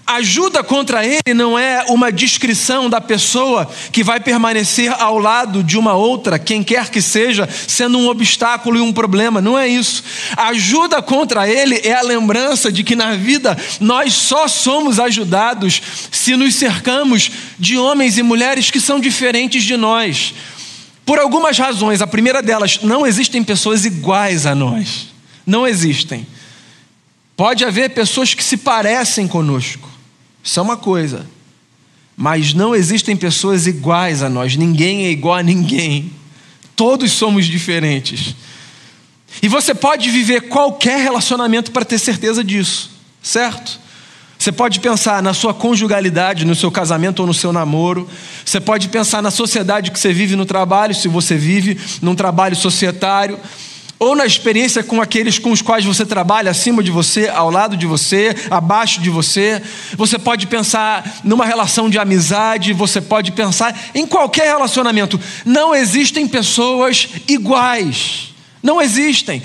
Ajuda 0.07 0.63
contra 0.63 1.03
ele 1.03 1.33
não 1.33 1.57
é 1.57 1.83
uma 1.89 2.11
descrição 2.11 2.87
da 2.87 3.01
pessoa 3.01 3.67
que 3.91 4.03
vai 4.03 4.19
permanecer 4.19 4.93
ao 5.01 5.17
lado 5.17 5.63
de 5.63 5.79
uma 5.79 5.93
outra, 5.93 6.37
quem 6.37 6.61
quer 6.63 6.91
que 6.91 7.01
seja, 7.01 7.49
sendo 7.67 7.97
um 7.97 8.07
obstáculo 8.07 8.77
e 8.77 8.81
um 8.81 8.93
problema. 8.93 9.41
Não 9.41 9.57
é 9.57 9.67
isso. 9.67 10.03
Ajuda 10.37 11.01
contra 11.01 11.49
ele 11.49 11.81
é 11.83 11.93
a 11.93 12.03
lembrança 12.03 12.71
de 12.71 12.83
que 12.83 12.95
na 12.95 13.15
vida 13.15 13.57
nós 13.79 14.13
só 14.13 14.47
somos 14.47 14.99
ajudados 14.99 15.81
se 16.11 16.35
nos 16.35 16.53
cercamos 16.53 17.31
de 17.57 17.75
homens 17.75 18.19
e 18.19 18.23
mulheres 18.23 18.69
que 18.69 18.79
são 18.79 18.99
diferentes 18.99 19.63
de 19.63 19.75
nós. 19.75 20.35
Por 21.03 21.17
algumas 21.17 21.57
razões. 21.57 21.99
A 21.99 22.07
primeira 22.07 22.43
delas, 22.43 22.79
não 22.83 23.07
existem 23.07 23.43
pessoas 23.43 23.85
iguais 23.85 24.45
a 24.45 24.53
nós. 24.53 25.07
Não 25.47 25.65
existem. 25.65 26.27
Pode 27.35 27.65
haver 27.65 27.89
pessoas 27.89 28.35
que 28.35 28.43
se 28.43 28.55
parecem 28.55 29.27
conosco. 29.27 29.94
Isso 30.45 30.59
é 30.59 30.63
uma 30.63 30.77
coisa. 30.77 31.25
Mas 32.15 32.53
não 32.53 32.75
existem 32.75 33.17
pessoas 33.17 33.65
iguais 33.65 34.21
a 34.21 34.29
nós. 34.29 34.55
Ninguém 34.55 35.07
é 35.07 35.09
igual 35.09 35.33
a 35.35 35.43
ninguém. 35.43 36.11
Todos 36.75 37.11
somos 37.11 37.47
diferentes. 37.47 38.35
E 39.41 39.47
você 39.47 39.73
pode 39.73 40.09
viver 40.11 40.41
qualquer 40.41 41.01
relacionamento 41.01 41.71
para 41.71 41.83
ter 41.83 41.97
certeza 41.97 42.43
disso, 42.43 42.91
certo? 43.21 43.79
Você 44.37 44.51
pode 44.51 44.79
pensar 44.79 45.23
na 45.23 45.33
sua 45.33 45.53
conjugalidade, 45.53 46.45
no 46.45 46.55
seu 46.55 46.69
casamento 46.69 47.21
ou 47.21 47.27
no 47.27 47.33
seu 47.33 47.51
namoro. 47.51 48.07
Você 48.45 48.59
pode 48.61 48.87
pensar 48.89 49.21
na 49.21 49.31
sociedade 49.31 49.91
que 49.91 49.99
você 49.99 50.13
vive 50.13 50.35
no 50.35 50.45
trabalho, 50.45 50.93
se 50.93 51.07
você 51.07 51.35
vive 51.35 51.79
num 52.01 52.15
trabalho 52.15 52.55
societário 52.55 53.39
ou 53.97 54.15
na 54.15 54.25
experiência 54.25 54.83
com 54.83 55.01
aqueles 55.01 55.39
com 55.39 55.51
os 55.51 55.61
quais 55.61 55.85
você 55.85 56.05
trabalha, 56.05 56.51
acima 56.51 56.83
de 56.83 56.91
você, 56.91 57.29
ao 57.29 57.49
lado 57.49 57.77
de 57.77 57.85
você, 57.85 58.35
abaixo 58.49 59.01
de 59.01 59.09
você. 59.09 59.61
Você 59.95 60.19
pode 60.19 60.47
pensar 60.47 61.21
numa 61.23 61.45
relação 61.45 61.89
de 61.89 61.97
amizade, 61.97 62.73
você 62.73 62.99
pode 62.99 63.31
pensar 63.31 63.77
em 63.93 64.05
qualquer 64.05 64.47
relacionamento. 64.47 65.19
Não 65.45 65.73
existem 65.73 66.27
pessoas 66.27 67.07
iguais. 67.27 68.33
Não 68.61 68.81
existem. 68.81 69.41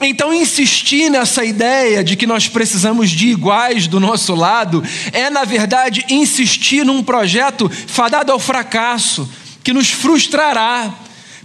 Então, 0.00 0.34
insistir 0.34 1.08
nessa 1.08 1.44
ideia 1.44 2.04
de 2.04 2.16
que 2.16 2.26
nós 2.26 2.48
precisamos 2.48 3.10
de 3.10 3.28
iguais 3.28 3.86
do 3.86 3.98
nosso 3.98 4.34
lado 4.34 4.82
é, 5.12 5.30
na 5.30 5.44
verdade, 5.44 6.04
insistir 6.10 6.84
num 6.84 7.02
projeto 7.02 7.70
fadado 7.86 8.30
ao 8.30 8.38
fracasso, 8.38 9.28
que 9.62 9.72
nos 9.72 9.90
frustrará 9.90 10.92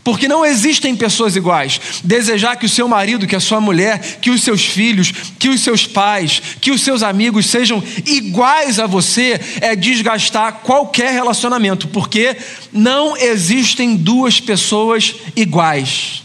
porque 0.03 0.27
não 0.27 0.45
existem 0.45 0.95
pessoas 0.95 1.35
iguais. 1.35 1.79
Desejar 2.03 2.55
que 2.55 2.65
o 2.65 2.69
seu 2.69 2.87
marido, 2.87 3.27
que 3.27 3.35
a 3.35 3.39
sua 3.39 3.61
mulher, 3.61 3.99
que 4.19 4.29
os 4.29 4.41
seus 4.41 4.65
filhos, 4.65 5.11
que 5.37 5.49
os 5.49 5.61
seus 5.61 5.85
pais, 5.85 6.41
que 6.59 6.71
os 6.71 6.81
seus 6.81 7.03
amigos 7.03 7.45
sejam 7.45 7.83
iguais 8.05 8.79
a 8.79 8.87
você 8.87 9.39
é 9.61 9.75
desgastar 9.75 10.61
qualquer 10.63 11.13
relacionamento, 11.13 11.87
porque 11.87 12.35
não 12.71 13.15
existem 13.15 13.95
duas 13.95 14.39
pessoas 14.39 15.15
iguais. 15.35 16.23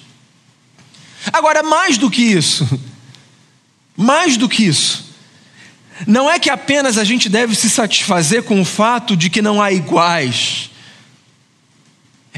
Agora, 1.33 1.63
mais 1.63 1.99
do 1.99 2.11
que 2.11 2.23
isso, 2.23 2.67
mais 3.97 4.37
do 4.37 4.49
que 4.49 4.65
isso, 4.65 5.07
não 6.07 6.31
é 6.31 6.39
que 6.39 6.51
apenas 6.51 6.99
a 6.99 7.05
gente 7.05 7.29
deve 7.29 7.55
se 7.55 7.69
satisfazer 7.69 8.43
com 8.43 8.61
o 8.61 8.65
fato 8.65 9.17
de 9.17 9.29
que 9.31 9.43
não 9.43 9.61
há 9.61 9.73
iguais 9.73 10.71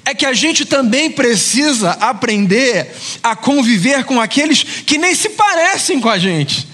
é 0.04 0.14
que 0.14 0.26
a 0.26 0.32
gente 0.32 0.64
também 0.64 1.10
precisa 1.10 1.92
aprender 1.92 2.94
a 3.22 3.36
conviver 3.36 4.04
com 4.04 4.20
aqueles 4.20 4.62
que 4.62 4.98
nem 4.98 5.14
se 5.14 5.30
parecem 5.30 6.00
com 6.00 6.08
a 6.08 6.18
gente, 6.18 6.66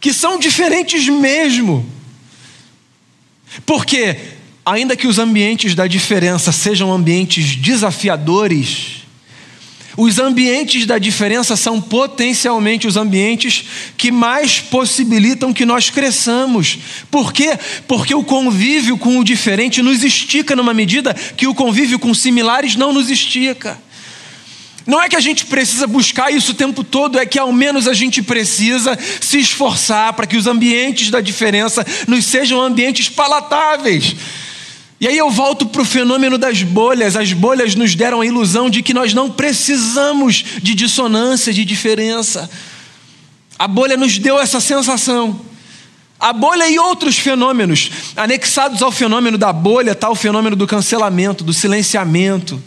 que 0.00 0.12
são 0.12 0.38
diferentes 0.38 1.08
mesmo. 1.08 1.86
Porque, 3.66 4.16
ainda 4.64 4.96
que 4.96 5.06
os 5.06 5.18
ambientes 5.18 5.74
da 5.74 5.86
diferença 5.86 6.52
sejam 6.52 6.92
ambientes 6.92 7.56
desafiadores, 7.56 9.01
os 9.96 10.18
ambientes 10.18 10.86
da 10.86 10.98
diferença 10.98 11.56
são 11.56 11.80
potencialmente 11.80 12.86
os 12.86 12.96
ambientes 12.96 13.64
que 13.96 14.10
mais 14.10 14.58
possibilitam 14.58 15.52
que 15.52 15.66
nós 15.66 15.90
cresçamos. 15.90 16.78
Por 17.10 17.32
quê? 17.32 17.58
Porque 17.86 18.14
o 18.14 18.24
convívio 18.24 18.96
com 18.96 19.18
o 19.18 19.24
diferente 19.24 19.82
nos 19.82 20.02
estica 20.02 20.56
numa 20.56 20.72
medida 20.72 21.14
que 21.36 21.46
o 21.46 21.54
convívio 21.54 21.98
com 21.98 22.14
similares 22.14 22.74
não 22.74 22.92
nos 22.92 23.10
estica. 23.10 23.78
Não 24.86 25.00
é 25.00 25.08
que 25.08 25.16
a 25.16 25.20
gente 25.20 25.46
precisa 25.46 25.86
buscar 25.86 26.32
isso 26.32 26.52
o 26.52 26.54
tempo 26.54 26.82
todo, 26.82 27.18
é 27.18 27.26
que 27.26 27.38
ao 27.38 27.52
menos 27.52 27.86
a 27.86 27.94
gente 27.94 28.22
precisa 28.22 28.98
se 29.20 29.38
esforçar 29.38 30.12
para 30.14 30.26
que 30.26 30.36
os 30.36 30.46
ambientes 30.46 31.10
da 31.10 31.20
diferença 31.20 31.86
nos 32.08 32.24
sejam 32.24 32.60
ambientes 32.60 33.08
palatáveis. 33.08 34.16
E 35.02 35.08
aí 35.08 35.18
eu 35.18 35.28
volto 35.28 35.66
para 35.66 35.82
o 35.82 35.84
fenômeno 35.84 36.38
das 36.38 36.62
bolhas. 36.62 37.16
As 37.16 37.32
bolhas 37.32 37.74
nos 37.74 37.96
deram 37.96 38.20
a 38.20 38.24
ilusão 38.26 38.70
de 38.70 38.82
que 38.82 38.94
nós 38.94 39.12
não 39.12 39.28
precisamos 39.28 40.44
de 40.62 40.76
dissonância, 40.76 41.52
de 41.52 41.64
diferença. 41.64 42.48
A 43.58 43.66
bolha 43.66 43.96
nos 43.96 44.16
deu 44.16 44.38
essa 44.38 44.60
sensação. 44.60 45.40
A 46.20 46.32
bolha 46.32 46.68
e 46.68 46.78
outros 46.78 47.18
fenômenos. 47.18 47.90
Anexados 48.14 48.80
ao 48.80 48.92
fenômeno 48.92 49.36
da 49.36 49.52
bolha 49.52 49.90
está 49.90 50.08
o 50.08 50.14
fenômeno 50.14 50.54
do 50.54 50.68
cancelamento, 50.68 51.42
do 51.42 51.52
silenciamento, 51.52 52.62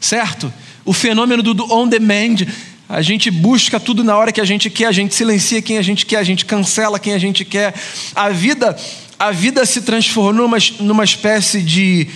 certo? 0.00 0.50
O 0.86 0.94
fenômeno 0.94 1.42
do 1.42 1.70
on 1.70 1.86
demand. 1.86 2.46
A 2.88 3.02
gente 3.02 3.30
busca 3.30 3.78
tudo 3.78 4.02
na 4.02 4.16
hora 4.16 4.32
que 4.32 4.40
a 4.40 4.44
gente 4.46 4.70
quer, 4.70 4.86
a 4.86 4.92
gente 4.92 5.14
silencia 5.14 5.60
quem 5.60 5.76
a 5.76 5.82
gente 5.82 6.06
quer, 6.06 6.16
a 6.16 6.24
gente 6.24 6.46
cancela 6.46 6.98
quem 6.98 7.12
a 7.12 7.18
gente 7.18 7.44
quer. 7.44 7.74
A 8.14 8.30
vida 8.30 8.74
a 9.18 9.30
vida 9.30 9.64
se 9.64 9.82
transformou 9.82 10.32
numa, 10.32 10.58
numa 10.80 11.04
espécie 11.04 11.62
de, 11.62 12.08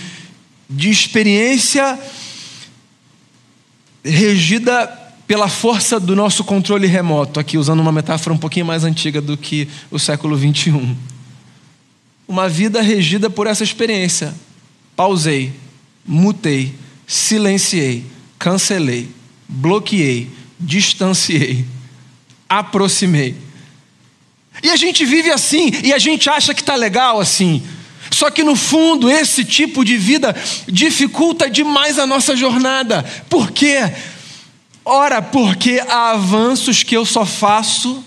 de 0.69 0.89
experiência 0.89 1.97
regida 4.03 4.87
pela 5.27 5.47
força 5.47 5.99
do 5.99 6.15
nosso 6.15 6.43
controle 6.43 6.87
remoto, 6.87 7.39
aqui 7.39 7.57
usando 7.57 7.79
uma 7.79 7.91
metáfora 7.91 8.33
um 8.33 8.37
pouquinho 8.37 8.65
mais 8.65 8.83
antiga 8.83 9.21
do 9.21 9.37
que 9.37 9.67
o 9.91 9.99
século 9.99 10.35
21. 10.35 10.95
Uma 12.27 12.49
vida 12.49 12.81
regida 12.81 13.29
por 13.29 13.47
essa 13.47 13.63
experiência. 13.63 14.33
Pausei, 14.95 15.53
mutei, 16.05 16.73
silenciei, 17.05 18.05
cancelei, 18.37 19.09
bloqueei, 19.47 20.29
distanciei, 20.59 21.65
aproximei 22.47 23.48
e 24.61 24.69
a 24.69 24.75
gente 24.75 25.05
vive 25.05 25.31
assim, 25.31 25.71
e 25.83 25.93
a 25.93 25.97
gente 25.97 26.29
acha 26.29 26.53
que 26.53 26.61
está 26.61 26.75
legal 26.75 27.19
assim. 27.19 27.63
Só 28.11 28.29
que 28.29 28.43
no 28.43 28.55
fundo, 28.55 29.09
esse 29.09 29.45
tipo 29.45 29.85
de 29.85 29.97
vida 29.97 30.35
dificulta 30.67 31.49
demais 31.49 31.99
a 31.99 32.07
nossa 32.07 32.35
jornada. 32.35 33.03
Por 33.29 33.51
quê? 33.51 33.91
Ora, 34.83 35.21
porque 35.21 35.79
há 35.87 36.11
avanços 36.11 36.81
que 36.81 36.97
eu 36.97 37.05
só 37.05 37.25
faço 37.25 38.03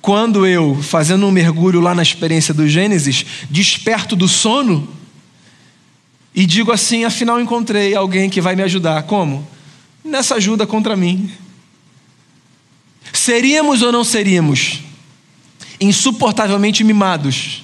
quando 0.00 0.46
eu, 0.46 0.82
fazendo 0.82 1.26
um 1.26 1.30
mergulho 1.30 1.80
lá 1.80 1.94
na 1.94 2.02
experiência 2.02 2.52
do 2.54 2.68
Gênesis, 2.68 3.24
desperto 3.50 4.16
do 4.16 4.28
sono 4.28 4.88
e 6.34 6.46
digo 6.46 6.72
assim: 6.72 7.04
afinal 7.04 7.40
encontrei 7.40 7.94
alguém 7.94 8.28
que 8.28 8.40
vai 8.40 8.56
me 8.56 8.62
ajudar. 8.62 9.02
Como? 9.04 9.46
Nessa 10.02 10.36
ajuda 10.36 10.66
contra 10.66 10.96
mim. 10.96 11.30
Seríamos 13.12 13.82
ou 13.82 13.92
não 13.92 14.02
seríamos 14.02 14.80
insuportavelmente 15.84 16.82
mimados. 16.82 17.62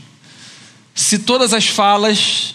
Se 0.94 1.18
todas 1.18 1.52
as 1.52 1.66
falas 1.66 2.54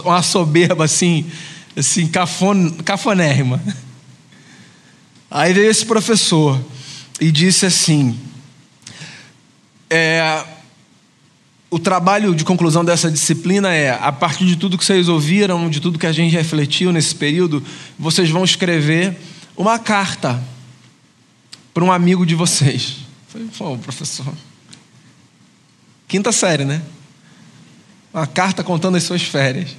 Uma, 0.04 0.24
soberba 0.24 0.86
assim, 0.86 1.30
assim, 1.78 2.08
cafon, 2.08 2.72
cafonérrima. 2.84 3.62
Aí 5.30 5.54
veio 5.54 5.70
esse 5.70 5.86
professor 5.86 6.60
e 7.22 7.32
disse 7.32 7.68
assim: 7.68 8.18
é, 9.90 10.44
o 11.70 11.78
trabalho 11.78 12.34
de 12.34 12.44
conclusão 12.44 12.84
dessa 12.84 13.12
disciplina 13.12 13.72
é, 13.72 13.92
a 13.92 14.12
partir 14.12 14.46
de 14.46 14.56
tudo 14.56 14.78
que 14.78 14.84
vocês 14.84 15.08
ouviram, 15.08 15.70
de 15.70 15.80
tudo 15.80 16.00
que 16.00 16.08
a 16.08 16.12
gente 16.12 16.32
refletiu 16.32 16.92
nesse 16.92 17.14
período, 17.14 17.62
vocês 18.00 18.30
vão 18.30 18.44
escrever 18.44 19.16
uma 19.56 19.78
carta 19.78 20.42
para 21.74 21.84
um 21.84 21.92
amigo 21.92 22.26
de 22.26 22.34
vocês. 22.34 22.98
Eu 23.36 23.50
falei, 23.50 23.78
professor. 23.78 24.34
Quinta 26.08 26.32
série, 26.32 26.66
né? 26.66 26.82
Uma 28.16 28.26
carta 28.26 28.64
contando 28.64 28.96
as 28.96 29.04
suas 29.04 29.24
férias. 29.24 29.76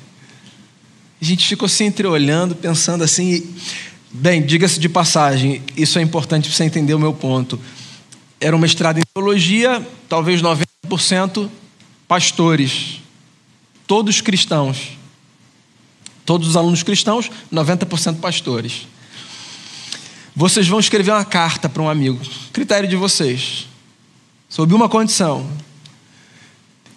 A 1.23 1.25
gente 1.25 1.49
ficou 1.49 1.67
se 1.67 1.85
entreolhando, 1.85 2.55
pensando 2.55 3.03
assim. 3.03 3.55
Bem, 4.13 4.45
diga-se 4.45 4.79
de 4.79 4.91
passagem, 4.91 5.63
isso 5.75 5.99
é 5.99 6.03
importante 6.03 6.47
para 6.47 6.55
você 6.55 6.65
entender 6.65 6.93
o 6.93 6.99
meu 6.99 7.15
ponto. 7.15 7.59
Era 8.39 8.55
um 8.55 8.59
mestrado 8.59 8.99
em 8.99 9.03
teologia, 9.15 9.87
talvez 10.07 10.43
90% 10.43 11.49
pastores, 12.07 13.01
todos 13.87 14.21
cristãos. 14.21 14.99
Todos 16.27 16.49
os 16.49 16.57
alunos 16.57 16.83
cristãos, 16.83 17.31
90% 17.51 18.21
pastores. 18.21 18.87
Vocês 20.35 20.69
vão 20.69 20.79
escrever 20.79 21.13
uma 21.13 21.25
carta 21.25 21.71
para 21.71 21.83
um 21.83 21.89
amigo, 21.89 22.21
critério 22.53 22.87
de 22.87 22.97
vocês, 22.97 23.67
sob 24.47 24.75
uma 24.75 24.91
condição. 24.91 25.51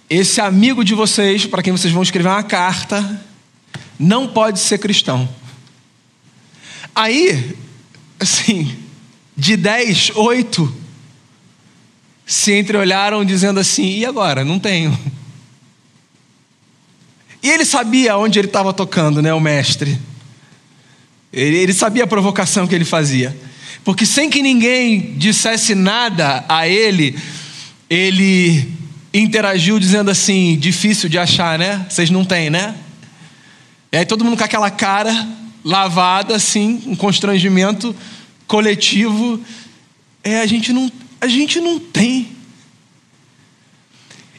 Esse 0.09 0.41
amigo 0.41 0.83
de 0.83 0.95
vocês, 0.95 1.45
para 1.45 1.61
quem 1.61 1.71
vocês 1.71 1.93
vão 1.93 2.01
escrever 2.01 2.29
uma 2.29 2.41
carta, 2.41 3.23
não 3.99 4.27
pode 4.27 4.59
ser 4.59 4.79
cristão. 4.79 5.29
Aí, 6.95 7.55
assim, 8.19 8.75
de 9.37 9.55
dez, 9.55 10.11
oito 10.15 10.75
se 12.25 12.57
entreolharam 12.57 13.23
dizendo 13.23 13.59
assim: 13.59 13.97
e 13.97 14.05
agora? 14.05 14.43
Não 14.43 14.59
tenho. 14.59 14.97
E 17.41 17.49
ele 17.49 17.63
sabia 17.63 18.17
onde 18.17 18.37
ele 18.37 18.47
estava 18.47 18.73
tocando, 18.73 19.21
né, 19.21 19.33
o 19.33 19.39
mestre. 19.39 19.97
Ele, 21.31 21.57
ele 21.57 21.73
sabia 21.73 22.03
a 22.03 22.07
provocação 22.07 22.67
que 22.67 22.75
ele 22.75 22.85
fazia. 22.85 23.35
Porque 23.83 24.05
sem 24.05 24.29
que 24.29 24.41
ninguém 24.41 25.13
dissesse 25.17 25.73
nada 25.73 26.43
a 26.49 26.67
ele, 26.67 27.17
ele 27.89 28.78
interagiu 29.13 29.79
dizendo 29.79 30.11
assim: 30.11 30.57
difícil 30.57 31.09
de 31.09 31.17
achar, 31.17 31.57
né? 31.57 31.85
Vocês 31.89 32.09
não 32.09 32.25
têm, 32.25 32.49
né? 32.49 32.75
E 33.91 33.97
aí 33.97 34.05
todo 34.05 34.23
mundo 34.23 34.37
com 34.37 34.43
aquela 34.43 34.69
cara 34.69 35.27
lavada, 35.63 36.35
assim, 36.35 36.81
um 36.85 36.95
constrangimento 36.95 37.95
coletivo. 38.47 39.39
É, 40.23 40.41
a 40.41 40.45
gente 40.45 40.71
não, 40.71 40.91
a 41.19 41.27
gente 41.27 41.59
não 41.59 41.79
tem. 41.79 42.29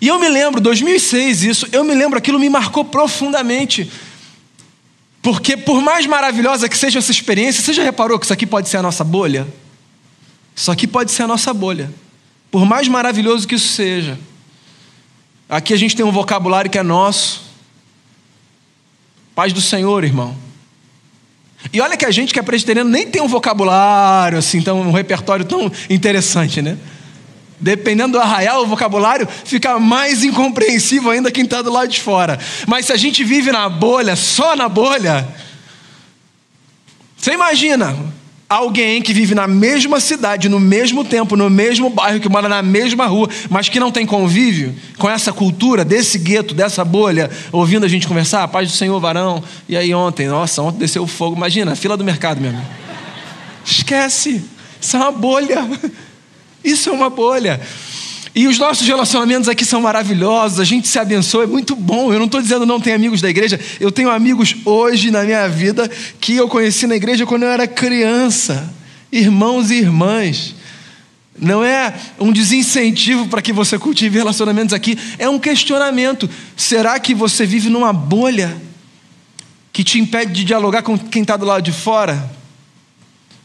E 0.01 0.09
eu 0.09 0.19
me 0.19 0.29
lembro, 0.29 0.61
2006, 0.61 1.45
isso, 1.45 1.67
eu 1.73 1.85
me 1.85 1.95
lembro, 1.95 2.19
aquilo 2.19 2.39
me 2.39 2.49
marcou 2.49 2.85
profundamente. 2.85 3.91
Porque 5.21 5.57
por 5.57 5.83
mais 5.83 6.07
maravilhosa 6.07 6.69
que 6.69 6.79
seja 6.79 6.99
essa 6.99 7.11
experiência, 7.11 7.63
você 7.63 7.75
já 7.75 7.83
reparou 7.83 8.19
que 8.19 8.25
isso 8.25 8.33
aqui 8.33 8.47
pode 8.47 8.69
ser 8.69 8.79
a 8.79 8.83
nossa 8.83 9.05
bolha? 9.05 9.47
Isso 10.57 10.71
aqui 10.71 10.87
pode 10.87 11.11
ser 11.11 11.25
a 11.25 11.27
nossa 11.27 11.53
bolha. 11.53 11.93
Por 12.51 12.65
mais 12.65 12.89
maravilhoso 12.89 13.47
que 13.47 13.55
isso 13.55 13.69
seja. 13.69 14.19
Aqui 15.51 15.75
a 15.75 15.77
gente 15.77 15.97
tem 15.97 16.07
um 16.07 16.13
vocabulário 16.13 16.71
que 16.71 16.79
é 16.79 16.83
nosso. 16.83 17.43
Paz 19.35 19.53
do 19.53 19.61
Senhor, 19.61 20.05
irmão. 20.05 20.37
E 21.73 21.81
olha 21.81 21.97
que 21.97 22.07
a 22.07 22.11
gente 22.13 22.33
que 22.33 22.39
é 22.39 22.43
presbiteriano 22.43 22.89
nem 22.89 23.09
tem 23.09 23.21
um 23.21 23.27
vocabulário 23.27 24.39
assim, 24.39 24.63
tão, 24.63 24.81
um 24.81 24.93
repertório 24.93 25.45
tão 25.45 25.71
interessante, 25.91 26.63
né? 26.63 26.79
Dependendo 27.59 28.13
do 28.13 28.21
arraial, 28.21 28.63
o 28.63 28.67
vocabulário 28.67 29.29
fica 29.45 29.77
mais 29.81 30.23
incompreensível 30.23 31.11
ainda 31.11 31.33
quem 31.33 31.45
está 31.45 31.61
do 31.61 31.73
lado 31.73 31.89
de 31.89 32.01
fora. 32.01 32.39
Mas 32.69 32.87
se 32.87 32.93
a 32.93 32.97
gente 32.97 33.25
vive 33.25 33.51
na 33.51 33.69
bolha, 33.69 34.15
só 34.15 34.55
na 34.55 34.69
bolha, 34.69 35.29
você 37.17 37.33
imagina 37.33 37.97
alguém 38.51 39.01
que 39.01 39.15
vive 39.15 39.33
na 39.33 39.47
mesma 39.47 40.01
cidade, 40.01 40.49
no 40.49 40.59
mesmo 40.59 41.05
tempo, 41.05 41.37
no 41.37 41.49
mesmo 41.49 41.89
bairro, 41.89 42.19
que 42.19 42.29
mora 42.29 42.49
na 42.49 42.61
mesma 42.61 43.07
rua, 43.07 43.31
mas 43.49 43.69
que 43.69 43.79
não 43.79 43.93
tem 43.93 44.05
convívio 44.05 44.75
com 44.99 45.09
essa 45.09 45.33
cultura, 45.33 45.85
desse 45.85 46.19
gueto, 46.19 46.53
dessa 46.53 46.85
bolha, 46.85 47.31
ouvindo 47.53 47.87
a 47.87 47.89
gente 47.89 48.09
conversar, 48.09 48.49
paz 48.49 48.69
do 48.69 48.77
Senhor, 48.77 48.99
varão. 48.99 49.41
E 49.69 49.77
aí 49.77 49.95
ontem, 49.95 50.27
nossa, 50.27 50.61
ontem 50.63 50.81
desceu 50.81 51.05
o 51.05 51.07
fogo. 51.07 51.37
Imagina, 51.37 51.77
fila 51.77 51.97
do 51.97 52.03
mercado, 52.03 52.41
meu 52.41 52.51
amigo. 52.51 52.67
Esquece, 53.65 54.43
isso 54.81 54.97
é 54.97 55.01
uma 55.01 55.13
bolha. 55.13 55.69
Isso 56.63 56.91
é 56.91 56.93
uma 56.93 57.09
bolha. 57.09 57.59
E 58.35 58.47
os 58.47 58.59
nossos 58.59 58.87
relacionamentos 58.87 59.49
aqui 59.49 59.65
são 59.65 59.81
maravilhosos, 59.81 60.61
a 60.61 60.65
gente 60.65 60.87
se 60.87 60.99
abençoa, 60.99 61.45
é 61.45 61.47
muito 61.47 61.75
bom. 61.75 62.13
Eu 62.13 62.19
não 62.19 62.27
estou 62.27 62.41
dizendo 62.41 62.65
não 62.65 62.81
tem 62.81 62.95
amigos 62.95 63.21
da 63.21 63.29
igreja, 63.29 63.59
eu 63.81 63.91
tenho 63.91 64.09
amigos 64.09 64.55
hoje 64.65 65.11
na 65.11 65.25
minha 65.25 65.49
vida 65.49 65.91
que 66.21 66.37
eu 66.37 66.49
conheci 66.49 66.87
na 66.87 66.95
igreja 66.95 67.27
quando 67.27 67.43
eu 67.43 67.49
era 67.49 67.67
criança, 67.67 68.73
irmãos 69.11 69.71
e 69.71 69.79
irmãs. 69.79 70.55
Não 71.41 71.65
é 71.65 71.95
um 72.21 72.31
desincentivo 72.31 73.27
para 73.27 73.43
que 73.43 73.53
você 73.53 73.79
cultive 73.79 74.19
relacionamentos 74.19 74.75
aqui, 74.75 74.97
é 75.19 75.29
um 75.29 75.39
questionamento. 75.39 76.29
Será 76.57 77.01
que 77.01 77.15
você 77.15 77.45
vive 77.45 77.69
numa 77.69 77.93
bolha 77.93 78.57
que 79.73 79.83
te 79.83 79.99
impede 79.99 80.33
de 80.33 80.45
dialogar 80.45 80.83
com 80.83 80.97
quem 80.97 81.23
está 81.23 81.37
do 81.37 81.47
lado 81.47 81.63
de 81.63 81.73
fora? 81.73 82.31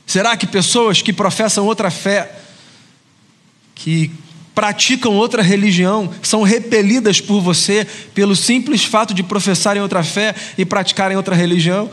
Será 0.06 0.38
que 0.38 0.46
pessoas 0.46 1.02
que 1.02 1.14
professam 1.14 1.66
outra 1.66 1.90
fé, 1.90 2.36
que 3.74 4.12
praticam 4.56 5.14
outra 5.14 5.44
religião 5.44 6.10
são 6.22 6.42
repelidas 6.42 7.20
por 7.20 7.42
você 7.42 7.86
pelo 8.14 8.36
simples 8.36 8.86
fato 8.86 9.14
de 9.14 9.22
professarem 9.22 9.82
outra 9.82 10.02
fé 10.02 10.34
e 10.58 10.66
praticarem 10.66 11.18
outra 11.18 11.36
religião. 11.36 11.92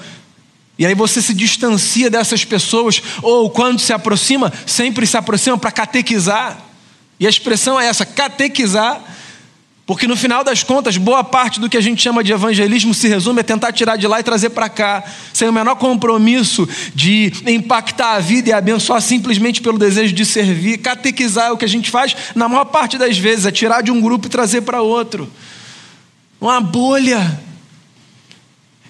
E 0.79 0.87
aí 0.87 0.95
você 0.95 1.21
se 1.21 1.35
distancia 1.35 2.09
dessas 2.09 2.45
pessoas, 2.45 3.03
ou 3.21 3.51
quando 3.51 3.81
se 3.81 3.93
aproxima, 3.93 4.53
sempre 4.65 5.07
se 5.07 5.17
aproxima 5.17 5.59
para 5.59 5.71
catequizar. 5.71 6.59
E 7.21 7.27
a 7.27 7.31
expressão 7.31 7.79
é 7.79 7.87
essa: 7.87 8.07
catequizar 8.07 9.03
porque 9.93 10.07
no 10.07 10.17
final 10.17 10.43
das 10.43 10.63
contas, 10.63 10.97
boa 10.97 11.23
parte 11.23 11.61
do 11.61 11.69
que 11.69 11.77
a 11.77 11.81
gente 11.83 12.01
chama 12.01 12.25
de 12.25 12.33
evangelismo 12.33 12.95
se 12.95 13.09
resume 13.09 13.41
a 13.41 13.45
tentar 13.45 13.73
tirar 13.73 13.97
de 13.97 14.07
lá 14.07 14.21
e 14.21 14.23
trazer 14.23 14.49
para 14.49 14.67
cá, 14.67 15.05
sem 15.35 15.47
o 15.47 15.53
menor 15.53 15.75
compromisso 15.75 16.67
de 16.95 17.31
impactar 17.47 18.15
a 18.15 18.19
vida 18.19 18.49
e 18.49 18.53
abençoar 18.55 19.03
simplesmente 19.03 19.61
pelo 19.61 19.79
desejo 19.79 20.15
de 20.15 20.25
servir. 20.25 20.79
Catequizar 20.79 21.49
é 21.49 21.53
o 21.53 21.59
que 21.59 21.67
a 21.67 21.69
gente 21.69 21.91
faz 21.91 22.17
na 22.35 22.49
maior 22.49 22.65
parte 22.65 22.97
das 22.97 23.19
vezes, 23.19 23.45
é 23.45 23.51
tirar 23.51 23.83
de 23.83 23.91
um 23.91 24.01
grupo 24.01 24.29
e 24.29 24.31
trazer 24.31 24.63
para 24.63 24.81
outro. 24.81 25.31
Uma 26.41 26.59
bolha. 26.59 27.39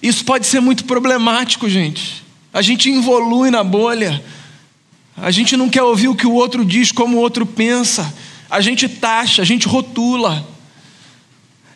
Isso 0.01 0.25
pode 0.25 0.47
ser 0.47 0.61
muito 0.61 0.85
problemático, 0.85 1.69
gente. 1.69 2.23
A 2.55 2.63
gente 2.63 2.89
evolui 2.89 3.51
na 3.51 3.65
bolha. 3.65 4.23
A 5.17 5.33
gente 5.33 5.57
não 5.57 5.69
quer 5.69 5.83
ouvir 5.83 6.07
o 6.07 6.15
que 6.15 6.29
o 6.29 6.33
outro 6.33 6.65
diz, 6.65 6.93
como 6.93 7.17
o 7.17 7.21
outro 7.21 7.45
pensa. 7.45 8.15
A 8.49 8.61
gente 8.61 8.89
taxa, 8.89 9.43
a 9.43 9.45
gente 9.45 9.67
rotula. 9.67 10.52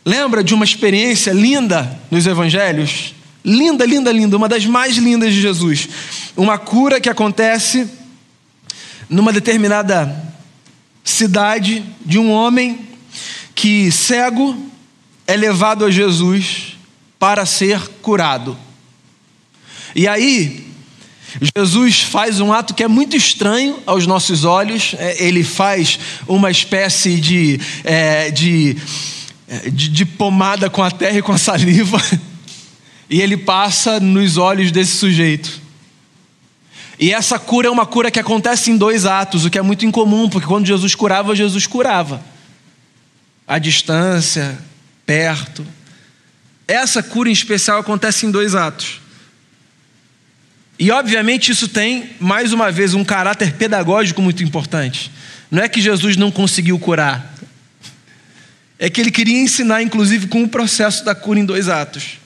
Lembra 0.06 0.44
de 0.44 0.54
uma 0.54 0.64
experiência 0.64 1.32
linda 1.32 1.98
nos 2.12 2.28
evangelhos? 2.28 3.12
Linda, 3.44 3.84
linda, 3.84 4.12
linda, 4.12 4.36
uma 4.36 4.48
das 4.48 4.64
mais 4.64 4.96
lindas 4.98 5.34
de 5.34 5.40
Jesus. 5.40 5.88
Uma 6.36 6.58
cura 6.58 7.00
que 7.00 7.08
acontece 7.08 7.90
numa 9.10 9.32
determinada 9.32 10.24
cidade 11.02 11.82
de 12.04 12.20
um 12.20 12.30
homem 12.30 12.86
que 13.52 13.90
cego 13.90 14.56
é 15.26 15.36
levado 15.36 15.84
a 15.84 15.90
Jesus 15.90 16.76
para 17.18 17.44
ser 17.44 17.80
curado. 18.00 18.56
E 19.92 20.06
aí, 20.06 20.68
Jesus 21.56 22.02
faz 22.02 22.38
um 22.38 22.52
ato 22.52 22.74
que 22.74 22.84
é 22.84 22.88
muito 22.88 23.16
estranho 23.16 23.82
aos 23.84 24.06
nossos 24.06 24.44
olhos, 24.44 24.94
é, 24.98 25.24
ele 25.24 25.42
faz 25.42 25.98
uma 26.28 26.48
espécie 26.48 27.18
de, 27.18 27.60
é, 27.82 28.30
de, 28.30 28.76
de, 29.72 29.88
de 29.88 30.04
pomada 30.04 30.68
com 30.68 30.82
a 30.82 30.90
terra 30.90 31.18
e 31.18 31.22
com 31.22 31.32
a 31.32 31.38
saliva, 31.38 32.02
e 33.08 33.20
ele 33.20 33.36
passa 33.36 34.00
nos 34.00 34.36
olhos 34.36 34.72
desse 34.72 34.96
sujeito. 34.96 35.66
E 36.98 37.12
essa 37.12 37.38
cura 37.38 37.68
é 37.68 37.70
uma 37.70 37.86
cura 37.86 38.10
que 38.10 38.18
acontece 38.18 38.70
em 38.70 38.76
dois 38.76 39.04
atos, 39.04 39.44
o 39.44 39.50
que 39.50 39.58
é 39.58 39.62
muito 39.62 39.84
incomum, 39.84 40.28
porque 40.28 40.48
quando 40.48 40.66
Jesus 40.66 40.94
curava, 40.94 41.36
Jesus 41.36 41.66
curava. 41.66 42.24
À 43.46 43.58
distância, 43.58 44.58
perto. 45.04 45.64
Essa 46.66 47.02
cura 47.02 47.28
em 47.28 47.32
especial 47.32 47.78
acontece 47.78 48.26
em 48.26 48.30
dois 48.30 48.54
atos. 48.54 49.00
E 50.78 50.90
obviamente 50.90 51.52
isso 51.52 51.68
tem, 51.68 52.10
mais 52.18 52.52
uma 52.52 52.70
vez, 52.72 52.92
um 52.92 53.04
caráter 53.04 53.52
pedagógico 53.52 54.20
muito 54.20 54.42
importante. 54.42 55.10
Não 55.50 55.62
é 55.62 55.68
que 55.68 55.80
Jesus 55.80 56.16
não 56.16 56.30
conseguiu 56.30 56.78
curar, 56.78 57.35
é 58.78 58.90
que 58.90 59.00
ele 59.00 59.10
queria 59.10 59.40
ensinar, 59.40 59.82
inclusive, 59.82 60.26
com 60.26 60.42
o 60.42 60.48
processo 60.48 61.04
da 61.04 61.14
cura 61.14 61.40
em 61.40 61.44
dois 61.44 61.68
atos. 61.68 62.18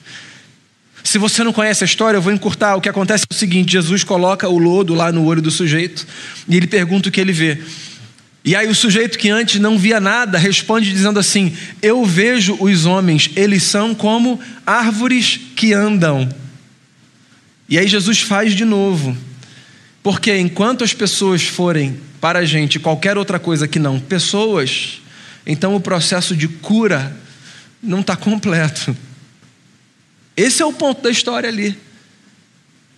Se 1.03 1.17
você 1.17 1.43
não 1.43 1.53
conhece 1.53 1.83
a 1.83 1.85
história, 1.85 2.17
eu 2.17 2.21
vou 2.21 2.31
encurtar. 2.31 2.75
O 2.75 2.81
que 2.81 2.89
acontece 2.89 3.25
é 3.29 3.33
o 3.33 3.37
seguinte: 3.37 3.71
Jesus 3.71 4.03
coloca 4.03 4.47
o 4.47 4.57
lodo 4.57 4.93
lá 4.93 5.11
no 5.11 5.25
olho 5.25 5.41
do 5.41 5.49
sujeito 5.49 6.05
e 6.47 6.55
ele 6.55 6.67
pergunta 6.67 7.09
o 7.09 7.11
que 7.11 7.19
ele 7.19 7.31
vê. 7.31 7.59
E 8.43 8.55
aí 8.55 8.67
o 8.67 8.75
sujeito 8.75 9.19
que 9.19 9.29
antes 9.29 9.59
não 9.59 9.77
via 9.77 9.99
nada 9.99 10.37
responde 10.37 10.91
dizendo 10.91 11.19
assim: 11.19 11.55
Eu 11.81 12.05
vejo 12.05 12.55
os 12.59 12.85
homens, 12.85 13.29
eles 13.35 13.63
são 13.63 13.95
como 13.95 14.39
árvores 14.65 15.39
que 15.55 15.73
andam. 15.73 16.29
E 17.67 17.77
aí 17.77 17.87
Jesus 17.87 18.21
faz 18.21 18.53
de 18.53 18.65
novo. 18.65 19.15
Porque 20.03 20.35
enquanto 20.37 20.83
as 20.83 20.93
pessoas 20.93 21.43
forem 21.43 21.99
para 22.19 22.39
a 22.39 22.45
gente 22.45 22.79
qualquer 22.79 23.17
outra 23.17 23.39
coisa 23.39 23.67
que 23.67 23.79
não 23.79 23.99
pessoas, 23.99 25.00
então 25.45 25.75
o 25.75 25.81
processo 25.81 26.35
de 26.35 26.47
cura 26.47 27.15
não 27.81 28.01
está 28.01 28.15
completo. 28.15 28.95
Esse 30.35 30.61
é 30.61 30.65
o 30.65 30.73
ponto 30.73 31.01
da 31.01 31.09
história 31.09 31.49
ali. 31.49 31.77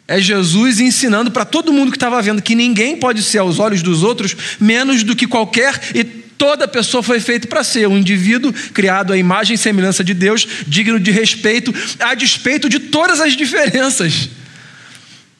É 0.07 0.19
Jesus 0.19 0.79
ensinando 0.79 1.31
para 1.31 1.45
todo 1.45 1.71
mundo 1.71 1.91
que 1.91 1.97
estava 1.97 2.21
vendo 2.21 2.41
que 2.41 2.55
ninguém 2.55 2.97
pode 2.97 3.23
ser 3.23 3.37
aos 3.37 3.57
olhos 3.57 3.81
dos 3.81 4.03
outros 4.03 4.35
menos 4.59 5.03
do 5.03 5.15
que 5.15 5.25
qualquer 5.25 5.79
e 5.95 6.03
toda 6.03 6.67
pessoa 6.67 7.01
foi 7.01 7.21
feita 7.21 7.47
para 7.47 7.63
ser 7.63 7.87
um 7.87 7.97
indivíduo 7.97 8.51
criado 8.73 9.13
à 9.13 9.17
imagem 9.17 9.55
e 9.55 9.57
semelhança 9.57 10.03
de 10.03 10.13
Deus, 10.13 10.45
digno 10.67 10.99
de 10.99 11.09
respeito, 11.09 11.73
a 11.99 12.13
despeito 12.13 12.67
de 12.67 12.79
todas 12.79 13.21
as 13.21 13.33
diferenças. 13.33 14.29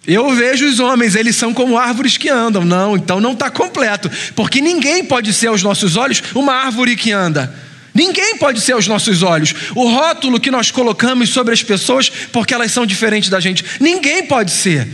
Eu 0.06 0.32
vejo 0.36 0.68
os 0.68 0.80
homens, 0.80 1.16
eles 1.16 1.36
são 1.36 1.54
como 1.54 1.78
árvores 1.78 2.18
que 2.18 2.28
andam. 2.28 2.66
Não, 2.66 2.98
então 2.98 3.22
não 3.22 3.32
está 3.32 3.50
completo, 3.50 4.12
porque 4.36 4.60
ninguém 4.60 5.06
pode 5.06 5.32
ser 5.34 5.48
aos 5.48 5.64
nossos 5.64 5.96
olhos 5.96 6.22
uma 6.36 6.54
árvore 6.54 6.96
que 6.96 7.12
anda. 7.12 7.54
Ninguém 7.94 8.38
pode 8.38 8.60
ser 8.60 8.74
aos 8.74 8.88
nossos 8.88 9.22
olhos. 9.22 9.54
O 9.76 9.88
rótulo 9.88 10.40
que 10.40 10.52
nós 10.52 10.72
colocamos 10.72 11.30
sobre 11.30 11.54
as 11.54 11.64
pessoas 11.64 12.10
porque 12.10 12.54
elas 12.54 12.72
são 12.72 12.86
diferentes 12.86 13.30
da 13.30 13.40
gente. 13.40 13.64
Ninguém 13.80 14.26
pode 14.26 14.52
ser. 14.52 14.88